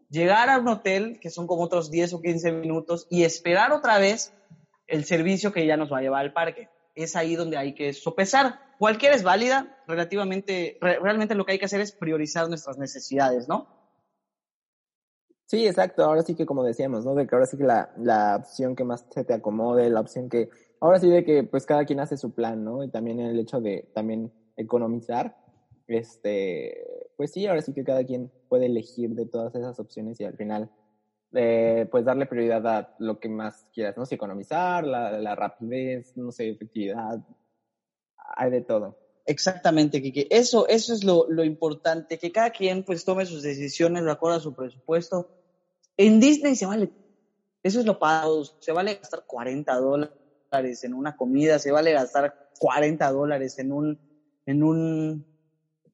llegar 0.09 0.49
a 0.49 0.57
un 0.57 0.67
hotel, 0.67 1.19
que 1.21 1.29
son 1.29 1.47
como 1.47 1.63
otros 1.63 1.91
10 1.91 2.13
o 2.13 2.21
15 2.21 2.51
minutos, 2.53 3.07
y 3.09 3.23
esperar 3.23 3.71
otra 3.71 3.99
vez 3.99 4.33
el 4.87 5.05
servicio 5.05 5.51
que 5.51 5.65
ya 5.65 5.77
nos 5.77 5.91
va 5.91 5.99
a 5.99 6.01
llevar 6.01 6.21
al 6.21 6.33
parque. 6.33 6.69
Es 6.95 7.15
ahí 7.15 7.35
donde 7.35 7.57
hay 7.57 7.75
que 7.75 7.93
sopesar. 7.93 8.59
Cualquiera 8.79 9.15
es 9.15 9.23
válida, 9.23 9.77
relativamente, 9.87 10.77
realmente 10.81 11.35
lo 11.35 11.45
que 11.45 11.53
hay 11.53 11.59
que 11.59 11.65
hacer 11.65 11.81
es 11.81 11.91
priorizar 11.91 12.47
nuestras 12.49 12.77
necesidades, 12.77 13.47
¿no? 13.47 13.67
Sí, 15.45 15.65
exacto. 15.67 16.03
Ahora 16.03 16.21
sí 16.21 16.35
que 16.35 16.45
como 16.45 16.63
decíamos, 16.63 17.05
¿no? 17.05 17.15
De 17.15 17.27
que 17.27 17.35
ahora 17.35 17.45
sí 17.45 17.57
que 17.57 17.63
la, 17.63 17.91
la 17.97 18.37
opción 18.37 18.75
que 18.75 18.83
más 18.83 19.05
se 19.09 19.23
te 19.23 19.33
acomode, 19.33 19.89
la 19.89 19.99
opción 19.99 20.29
que, 20.29 20.49
ahora 20.79 20.99
sí 20.99 21.09
de 21.09 21.23
que 21.23 21.43
pues 21.43 21.65
cada 21.65 21.85
quien 21.85 21.99
hace 21.99 22.17
su 22.17 22.33
plan, 22.33 22.63
¿no? 22.63 22.83
Y 22.83 22.89
también 22.89 23.19
el 23.19 23.39
hecho 23.39 23.59
de 23.59 23.89
también 23.93 24.31
economizar, 24.59 25.35
este, 25.87 27.11
pues 27.17 27.31
sí, 27.31 27.47
ahora 27.47 27.61
sí 27.61 27.73
que 27.73 27.83
cada 27.83 28.03
quien 28.03 28.31
puede 28.47 28.67
elegir 28.67 29.11
de 29.11 29.25
todas 29.25 29.55
esas 29.55 29.79
opciones 29.79 30.19
y 30.19 30.25
al 30.25 30.35
final, 30.35 30.69
eh, 31.33 31.87
pues 31.89 32.05
darle 32.05 32.25
prioridad 32.25 32.65
a 32.67 32.95
lo 32.99 33.19
que 33.19 33.29
más 33.29 33.69
quieras, 33.73 33.97
¿no? 33.97 34.05
Si 34.05 34.15
economizar, 34.15 34.85
la, 34.85 35.11
la 35.19 35.35
rapidez, 35.35 36.15
no 36.15 36.31
sé, 36.31 36.49
efectividad, 36.49 37.19
hay 38.35 38.51
de 38.51 38.61
todo. 38.61 38.97
Exactamente, 39.25 40.01
Kike. 40.01 40.27
Eso, 40.31 40.67
eso 40.67 40.93
es 40.93 41.03
lo, 41.03 41.25
lo, 41.29 41.43
importante, 41.43 42.17
que 42.17 42.31
cada 42.31 42.49
quien 42.49 42.83
pues 42.83 43.05
tome 43.05 43.25
sus 43.25 43.43
decisiones 43.43 44.03
de 44.03 44.11
acuerdo 44.11 44.37
a 44.37 44.41
su 44.41 44.53
presupuesto. 44.53 45.29
En 45.97 46.19
Disney 46.19 46.55
se 46.55 46.65
vale, 46.65 46.91
eso 47.61 47.79
es 47.79 47.85
lo 47.85 47.99
pagado, 47.99 48.43
se 48.45 48.71
vale 48.71 48.95
gastar 48.95 49.25
40 49.27 49.75
dólares 49.75 50.83
en 50.83 50.93
una 50.93 51.15
comida, 51.15 51.59
se 51.59 51.71
vale 51.71 51.91
gastar 51.91 52.49
40 52.59 53.11
dólares 53.11 53.59
en 53.59 53.71
un 53.71 54.08
en 54.49 54.63
un, 54.63 55.27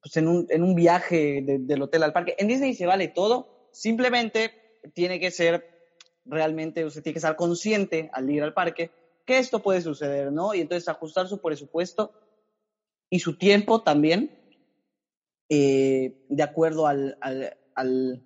pues 0.00 0.16
en 0.16 0.28
un, 0.28 0.46
en 0.48 0.62
un 0.62 0.74
viaje 0.74 1.42
del 1.44 1.82
hotel 1.82 2.02
al 2.02 2.14
parque. 2.14 2.34
En 2.38 2.48
Disney 2.48 2.72
se 2.74 2.86
vale 2.86 3.08
todo, 3.08 3.68
simplemente 3.70 4.78
tiene 4.94 5.20
que 5.20 5.30
ser 5.30 5.90
realmente, 6.24 6.86
usted 6.86 7.02
tiene 7.02 7.12
que 7.12 7.18
estar 7.18 7.36
consciente 7.36 8.08
al 8.14 8.30
ir 8.30 8.42
al 8.42 8.54
parque 8.54 8.90
que 9.26 9.36
esto 9.36 9.60
puede 9.60 9.82
suceder, 9.82 10.32
¿no? 10.32 10.54
Y 10.54 10.60
entonces 10.62 10.88
ajustar 10.88 11.28
su 11.28 11.38
presupuesto 11.42 12.12
y 13.10 13.18
su 13.18 13.36
tiempo 13.36 13.82
también 13.82 14.30
eh, 15.50 16.24
de 16.30 16.42
acuerdo 16.42 16.86
al, 16.86 17.18
al, 17.20 18.24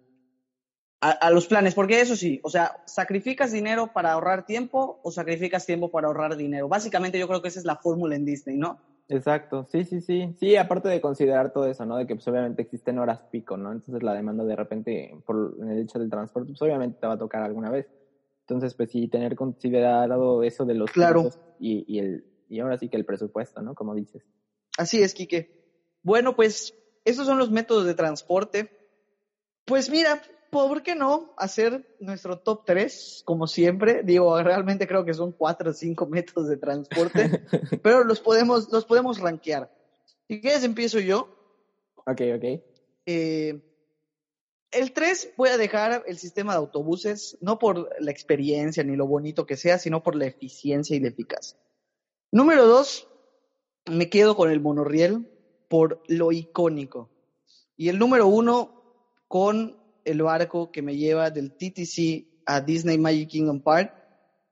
a, 1.01 1.31
los 1.31 1.49
planes, 1.49 1.75
porque 1.75 2.01
eso 2.01 2.15
sí, 2.15 2.39
o 2.45 2.51
sea, 2.51 2.85
sacrificas 2.87 3.51
dinero 3.51 3.93
para 3.93 4.13
ahorrar 4.13 4.47
tiempo 4.47 5.01
o 5.03 5.11
sacrificas 5.11 5.67
tiempo 5.67 5.91
para 5.91 6.07
ahorrar 6.07 6.37
dinero. 6.37 6.69
Básicamente 6.69 7.19
yo 7.19 7.27
creo 7.27 7.43
que 7.43 7.49
esa 7.49 7.59
es 7.59 7.65
la 7.65 7.77
fórmula 7.77 8.15
en 8.15 8.25
Disney, 8.25 8.57
¿no? 8.57 8.90
Exacto, 9.11 9.67
sí, 9.71 9.85
sí, 9.85 10.01
sí. 10.01 10.35
Sí, 10.39 10.57
aparte 10.57 10.89
de 10.89 11.01
considerar 11.01 11.53
todo 11.53 11.67
eso, 11.67 11.85
¿no? 11.85 11.97
De 11.97 12.07
que 12.07 12.15
pues 12.15 12.27
obviamente 12.29 12.63
existen 12.63 12.99
horas 12.99 13.21
pico, 13.31 13.57
¿no? 13.57 13.73
Entonces 13.73 14.03
la 14.03 14.15
demanda 14.15 14.45
de 14.45 14.57
repente, 14.57 15.17
por 15.27 15.57
el 15.61 15.79
hecho 15.79 15.99
del 15.99 16.09
transporte, 16.09 16.49
pues 16.51 16.63
obviamente 16.63 16.99
te 17.01 17.07
va 17.07 17.15
a 17.15 17.19
tocar 17.19 17.43
alguna 17.43 17.71
vez. 17.71 17.87
Entonces, 18.43 18.75
pues 18.75 18.91
sí, 18.91 19.09
tener 19.09 19.37
considerado 19.37 20.43
eso 20.43 20.65
de 20.65 20.75
los 20.75 20.91
claro. 20.91 21.29
y, 21.59 21.85
y, 21.87 21.99
el, 22.01 22.25
y 22.49 22.61
ahora 22.61 22.79
sí 22.79 22.89
que 22.89 22.97
el 22.97 23.05
presupuesto, 23.05 23.63
¿no? 23.63 23.75
Como 23.75 23.95
dices. 23.95 24.25
Así 24.77 25.03
es, 25.03 25.15
Quique. 25.15 25.61
Bueno, 26.03 26.35
pues 26.35 26.75
esos 27.05 27.27
son 27.27 27.39
los 27.39 27.51
métodos 27.51 27.87
de 27.87 27.95
transporte. 27.95 28.71
Pues 29.65 29.91
mira, 29.91 30.21
¿por 30.51 30.83
qué 30.83 30.95
no 30.95 31.33
hacer 31.37 31.97
nuestro 32.01 32.39
top 32.39 32.65
3? 32.67 33.23
Como 33.25 33.47
siempre, 33.47 34.03
digo, 34.03 34.43
realmente 34.43 34.87
creo 34.87 35.05
que 35.05 35.15
son 35.15 35.33
cuatro 35.33 35.71
o 35.71 35.75
cinco 35.75 36.07
métodos 36.07 36.49
de 36.49 36.57
transporte, 36.57 37.45
pero 37.83 38.05
los 38.05 38.21
podemos, 38.21 38.71
los 38.71 38.85
podemos 38.85 39.19
rankear. 39.19 39.73
Si 40.29 40.41
quieres, 40.41 40.65
empiezo 40.65 41.01
yo. 41.01 41.29
Ok, 42.07 42.21
ok. 42.37 42.63
Eh, 43.07 43.63
el 44.71 44.93
3 44.93 45.33
voy 45.37 45.49
a 45.49 45.57
dejar 45.57 46.05
el 46.07 46.19
sistema 46.19 46.53
de 46.53 46.59
autobuses, 46.59 47.39
no 47.41 47.59
por 47.59 47.91
la 48.01 48.11
experiencia 48.11 48.85
ni 48.85 48.95
lo 48.95 49.07
bonito 49.07 49.47
que 49.47 49.57
sea, 49.57 49.79
sino 49.79 50.03
por 50.03 50.15
la 50.15 50.27
eficiencia 50.27 50.95
y 50.95 51.01
la 51.01 51.09
eficacia. 51.09 51.59
Número 52.31 52.67
2, 52.67 53.09
me 53.91 54.09
quedo 54.09 54.37
con 54.37 54.51
el 54.51 54.61
monorriel 54.61 55.29
por 55.69 56.03
lo 56.07 56.31
icónico. 56.31 57.11
Y 57.77 57.89
el 57.89 57.99
número 57.99 58.29
1 58.29 58.81
con 59.27 59.80
el 60.05 60.23
barco 60.23 60.71
que 60.71 60.83
me 60.83 60.97
lleva 60.97 61.31
del 61.31 61.53
TTC 61.53 62.27
a 62.47 62.61
Disney 62.61 62.99
Magic 62.99 63.29
Kingdom 63.29 63.61
Park 63.61 63.95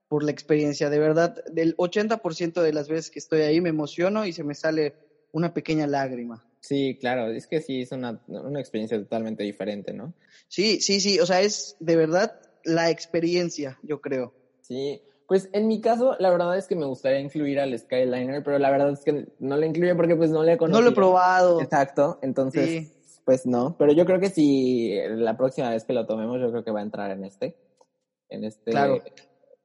por 0.07 0.23
la 0.23 0.31
experiencia. 0.31 0.89
De 0.89 0.99
verdad, 0.99 1.43
del 1.51 1.75
80% 1.77 2.61
de 2.61 2.73
las 2.73 2.87
veces 2.89 3.11
que 3.11 3.19
estoy 3.19 3.41
ahí 3.41 3.61
me 3.61 3.69
emociono 3.69 4.25
y 4.25 4.33
se 4.33 4.43
me 4.43 4.55
sale 4.55 4.95
una 5.31 5.53
pequeña 5.53 5.87
lágrima. 5.87 6.45
Sí, 6.61 6.97
claro, 6.99 7.31
es 7.31 7.47
que 7.47 7.61
sí, 7.61 7.81
es 7.81 7.91
una, 7.91 8.21
una 8.27 8.59
experiencia 8.59 8.97
totalmente 8.97 9.43
diferente, 9.43 9.93
¿no? 9.93 10.13
Sí, 10.47 10.81
sí, 10.81 10.99
sí, 10.99 11.19
o 11.19 11.25
sea, 11.25 11.41
es 11.41 11.77
de 11.79 11.95
verdad 11.95 12.41
la 12.65 12.89
experiencia, 12.89 13.79
yo 13.83 14.01
creo. 14.01 14.33
Sí, 14.61 15.01
pues 15.27 15.47
en 15.53 15.67
mi 15.67 15.79
caso, 15.79 16.15
la 16.19 16.31
verdad 16.31 16.57
es 16.57 16.67
que 16.67 16.75
me 16.75 16.85
gustaría 16.85 17.19
incluir 17.19 17.59
al 17.59 17.77
Skyliner, 17.77 18.43
pero 18.43 18.59
la 18.59 18.71
verdad 18.71 18.91
es 18.91 19.03
que 19.03 19.27
no 19.39 19.55
lo 19.55 19.65
incluyo 19.65 19.95
porque 19.95 20.15
pues 20.15 20.31
no 20.31 20.43
le 20.43 20.53
he 20.53 20.57
conocido. 20.57 20.81
No 20.81 20.85
lo 20.85 20.91
he 20.91 20.95
probado. 20.95 21.61
Exacto, 21.61 22.19
entonces 22.21 22.91
pues 23.29 23.45
no, 23.45 23.75
pero 23.77 23.93
yo 23.93 24.07
creo 24.07 24.19
que 24.19 24.31
si 24.31 24.99
la 25.07 25.37
próxima 25.37 25.69
vez 25.69 25.83
que 25.83 25.93
lo 25.93 26.07
tomemos, 26.07 26.41
yo 26.41 26.49
creo 26.49 26.63
que 26.63 26.71
va 26.71 26.79
a 26.79 26.81
entrar 26.81 27.11
en 27.11 27.23
este, 27.23 27.55
en 28.27 28.43
este 28.43 28.71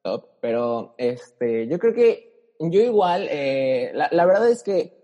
top. 0.03 0.27
Pero 0.42 0.94
este, 0.98 1.66
yo 1.66 1.79
creo 1.79 1.94
que 1.94 2.53
yo 2.61 2.83
igual, 2.83 3.27
eh, 3.31 3.90
la, 3.94 4.27
verdad 4.27 4.50
es 4.50 4.62
que 4.62 5.03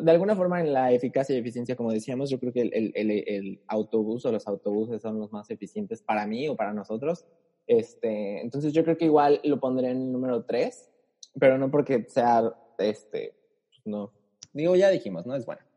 de 0.00 0.10
alguna 0.10 0.34
forma 0.36 0.58
en 0.62 0.72
la 0.72 0.90
eficacia 0.90 1.36
y 1.36 1.38
eficiencia, 1.40 1.76
como 1.76 1.92
decíamos, 1.92 2.30
yo 2.30 2.40
creo 2.40 2.50
que 2.50 2.62
el, 2.62 2.92
el, 2.94 3.10
el, 3.10 3.60
autobús 3.66 4.24
o 4.24 4.32
los 4.32 4.48
autobuses 4.48 5.02
son 5.02 5.18
los 5.18 5.30
más 5.30 5.50
eficientes 5.50 6.00
para 6.00 6.26
mí 6.26 6.48
o 6.48 6.56
para 6.56 6.72
nosotros. 6.72 7.26
Este, 7.66 8.40
entonces 8.40 8.72
yo 8.72 8.84
creo 8.84 8.96
que 8.96 9.04
igual 9.04 9.38
lo 9.44 9.60
pondré 9.60 9.90
en 9.90 9.98
el 9.98 10.12
número 10.12 10.46
3, 10.46 10.90
pero 11.38 11.58
no 11.58 11.70
porque 11.70 12.06
sea, 12.08 12.54
este, 12.78 13.34
no, 13.84 14.14
digo, 14.54 14.76
ya 14.76 14.88
dijimos, 14.88 15.26
¿no? 15.26 15.34
Es 15.34 15.44
bueno. 15.44 15.67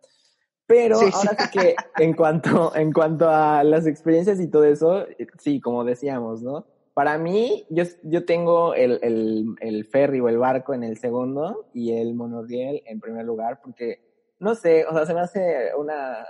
Pero 0.71 0.95
ahora 0.95 1.35
sí 1.37 1.59
que 1.59 1.75
en 1.97 2.13
cuanto, 2.13 2.73
en 2.75 2.93
cuanto 2.93 3.29
a 3.29 3.63
las 3.63 3.85
experiencias 3.85 4.39
y 4.39 4.47
todo 4.47 4.63
eso, 4.63 5.05
sí, 5.37 5.59
como 5.59 5.83
decíamos, 5.83 6.41
¿no? 6.41 6.65
Para 6.93 7.17
mí, 7.17 7.65
yo, 7.69 7.83
yo 8.03 8.25
tengo 8.25 8.73
el, 8.73 8.99
el, 9.01 9.55
el 9.59 9.85
ferry 9.85 10.21
o 10.21 10.29
el 10.29 10.37
barco 10.37 10.73
en 10.73 10.83
el 10.83 10.97
segundo 10.97 11.69
y 11.73 11.91
el 11.93 12.13
monorriel 12.15 12.83
en 12.85 12.99
primer 13.01 13.25
lugar, 13.25 13.59
porque, 13.61 13.99
no 14.39 14.55
sé, 14.55 14.85
o 14.85 14.93
sea, 14.93 15.05
se 15.05 15.13
me 15.13 15.19
hace 15.19 15.75
una, 15.77 16.25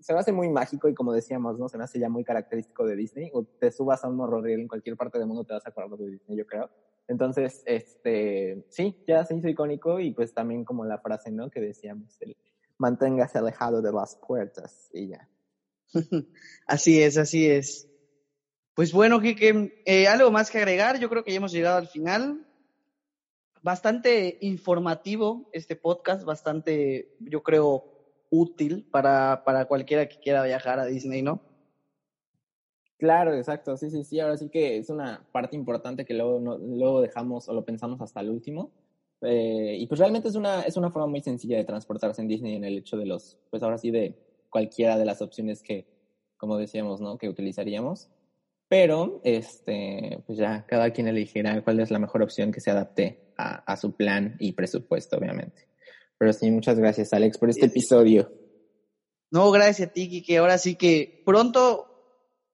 se 0.00 0.12
me 0.12 0.18
hace 0.18 0.32
muy 0.32 0.48
mágico 0.48 0.88
y 0.88 0.94
como 0.94 1.12
decíamos, 1.12 1.58
¿no? 1.58 1.68
Se 1.68 1.78
me 1.78 1.84
hace 1.84 2.00
ya 2.00 2.08
muy 2.08 2.24
característico 2.24 2.84
de 2.84 2.96
Disney. 2.96 3.30
O 3.32 3.44
te 3.44 3.70
subas 3.70 4.04
a 4.04 4.08
un 4.08 4.16
monorriel 4.16 4.60
en 4.60 4.68
cualquier 4.68 4.96
parte 4.96 5.18
del 5.18 5.28
mundo 5.28 5.44
te 5.44 5.52
vas 5.52 5.66
a 5.66 5.70
acordar 5.70 5.98
de 5.98 6.10
Disney, 6.10 6.36
yo 6.36 6.46
creo. 6.46 6.68
Entonces, 7.08 7.62
este, 7.66 8.64
sí, 8.68 8.96
ya 9.06 9.24
se 9.24 9.36
hizo 9.36 9.48
icónico 9.48 10.00
y 10.00 10.12
pues 10.12 10.34
también 10.34 10.64
como 10.64 10.84
la 10.84 10.98
frase, 10.98 11.30
¿no? 11.30 11.50
Que 11.50 11.60
decíamos, 11.60 12.20
el, 12.20 12.36
manténgase 12.78 13.38
alejado 13.38 13.82
de 13.82 13.92
las 13.92 14.16
puertas 14.16 14.90
y 14.92 15.08
ya. 15.08 15.28
así 16.66 17.02
es, 17.02 17.16
así 17.16 17.46
es. 17.48 17.88
Pues 18.74 18.92
bueno, 18.92 19.20
Kike, 19.20 19.82
eh, 19.86 20.06
algo 20.06 20.30
más 20.30 20.50
que 20.50 20.58
agregar, 20.58 20.98
yo 20.98 21.08
creo 21.08 21.24
que 21.24 21.30
ya 21.30 21.38
hemos 21.38 21.52
llegado 21.52 21.78
al 21.78 21.88
final. 21.88 22.46
Bastante 23.62 24.38
informativo 24.42 25.48
este 25.52 25.76
podcast, 25.76 26.24
bastante, 26.24 27.16
yo 27.20 27.42
creo, 27.42 27.96
útil 28.30 28.86
para, 28.90 29.44
para 29.44 29.64
cualquiera 29.64 30.08
que 30.08 30.20
quiera 30.20 30.44
viajar 30.44 30.78
a 30.78 30.84
Disney, 30.84 31.22
¿no? 31.22 31.40
Claro, 32.98 33.34
exacto, 33.34 33.76
sí, 33.76 33.90
sí, 33.90 34.04
sí, 34.04 34.20
ahora 34.20 34.38
sí 34.38 34.48
que 34.48 34.78
es 34.78 34.88
una 34.88 35.26
parte 35.30 35.54
importante 35.54 36.04
que 36.04 36.14
luego, 36.14 36.40
no, 36.40 36.56
luego 36.56 37.02
dejamos 37.02 37.48
o 37.48 37.52
lo 37.52 37.64
pensamos 37.64 38.00
hasta 38.00 38.20
el 38.20 38.30
último, 38.30 38.70
eh, 39.22 39.76
y 39.78 39.86
pues 39.86 39.98
realmente 39.98 40.28
es 40.28 40.34
una, 40.34 40.62
es 40.62 40.76
una 40.76 40.90
forma 40.90 41.08
muy 41.08 41.20
sencilla 41.20 41.56
de 41.56 41.64
transportarse 41.64 42.20
en 42.20 42.28
Disney 42.28 42.54
en 42.56 42.64
el 42.64 42.78
hecho 42.78 42.96
de 42.96 43.06
los, 43.06 43.38
pues 43.50 43.62
ahora 43.62 43.78
sí 43.78 43.90
de 43.90 44.14
cualquiera 44.50 44.98
de 44.98 45.04
las 45.04 45.22
opciones 45.22 45.62
que, 45.62 45.86
como 46.36 46.56
decíamos, 46.56 47.00
¿no? 47.00 47.18
Que 47.18 47.28
utilizaríamos. 47.28 48.08
Pero, 48.68 49.20
este, 49.22 50.22
pues 50.26 50.38
ya 50.38 50.66
cada 50.66 50.90
quien 50.90 51.06
elegirá 51.06 51.62
cuál 51.62 51.78
es 51.80 51.90
la 51.90 52.00
mejor 52.00 52.22
opción 52.22 52.50
que 52.50 52.60
se 52.60 52.70
adapte 52.70 53.32
a, 53.36 53.72
a 53.72 53.76
su 53.76 53.94
plan 53.94 54.36
y 54.40 54.52
presupuesto, 54.52 55.16
obviamente. 55.16 55.68
Pero 56.18 56.32
sí, 56.32 56.50
muchas 56.50 56.78
gracias, 56.78 57.12
Alex, 57.12 57.38
por 57.38 57.48
este 57.48 57.66
episodio. 57.66 58.32
No, 59.30 59.50
gracias 59.50 59.88
a 59.88 59.92
ti, 59.92 60.08
Kike. 60.08 60.38
Ahora 60.38 60.58
sí 60.58 60.76
que 60.76 61.22
pronto 61.24 61.96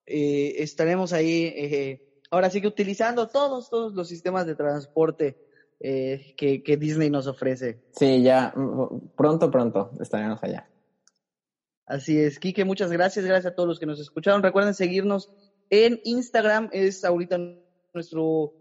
eh, 0.07 0.57
estaremos 0.59 1.13
ahí, 1.13 1.45
eh, 1.45 2.21
ahora 2.31 2.51
sí 2.51 2.61
que 2.61 2.67
utilizando 2.67 3.29
todos, 3.29 3.71
todos 3.71 3.95
los 3.95 4.09
sistemas 4.09 4.47
de 4.47 4.55
transporte 4.55 5.37
eh, 5.85 6.35
que, 6.37 6.77
Disney 6.77 7.11
nos 7.11 7.27
ofrece. 7.27 7.83
Sí, 7.91 8.23
ya, 8.23 8.53
mm, 8.55 9.15
pronto, 9.17 9.51
pronto 9.51 9.91
estaremos 10.01 10.41
allá. 10.45 10.69
Así 11.87 12.19
es, 12.21 12.39
Kike, 12.39 12.65
muchas 12.65 12.93
gracias, 12.93 13.25
gracias 13.25 13.53
a 13.53 13.57
todos 13.57 13.69
los 13.69 13.81
que 13.81 13.87
nos 13.87 13.99
escucharon. 13.99 14.45
Recuerden 14.45 14.75
seguirnos 14.75 15.33
en 15.71 16.01
Instagram, 16.05 16.71
es 16.73 17.05
ahorita 17.05 17.39
nuestro 17.93 18.55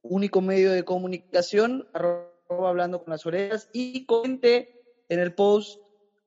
único 0.00 0.40
medio 0.40 0.72
de 0.72 0.84
comunicación, 0.84 1.86
arroba 1.92 2.70
hablando 2.70 3.04
con 3.04 3.10
las 3.10 3.26
orejas, 3.26 3.68
y 3.74 4.06
comente 4.06 4.80
en 5.10 5.20
el 5.20 5.34
post 5.34 5.80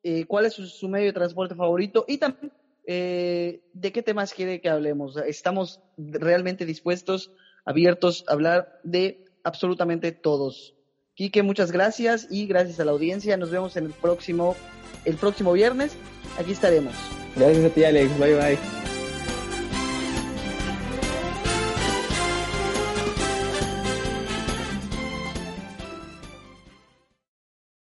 eh, 0.03 0.25
cuál 0.25 0.45
es 0.45 0.53
su, 0.53 0.87
medio 0.87 1.07
de 1.07 1.13
transporte 1.13 1.55
favorito 1.55 2.05
y 2.07 2.19
también 2.19 2.53
eh, 2.85 3.63
de 3.73 3.91
qué 3.91 4.03
temas 4.03 4.35
quiere 4.35 4.61
que 4.61 4.69
hablemos. 4.69 5.17
Estamos 5.17 5.81
realmente 5.97 6.65
dispuestos, 6.65 7.31
abiertos 7.65 8.23
a 8.27 8.33
hablar 8.33 8.79
de 8.83 9.26
absolutamente 9.47 10.11
todos. 10.11 10.75
Quique, 11.15 11.41
muchas 11.41 11.71
gracias 11.71 12.27
y 12.29 12.45
gracias 12.45 12.79
a 12.79 12.85
la 12.85 12.91
audiencia. 12.91 13.37
Nos 13.37 13.49
vemos 13.49 13.75
en 13.75 13.85
el 13.85 13.91
próximo, 13.91 14.55
el 15.05 15.15
próximo 15.15 15.53
viernes. 15.53 15.93
Aquí 16.37 16.51
estaremos. 16.51 16.93
Gracias 17.35 17.65
a 17.65 17.69
ti, 17.69 17.83
Alex. 17.83 18.19
Bye, 18.19 18.35
bye. 18.35 18.86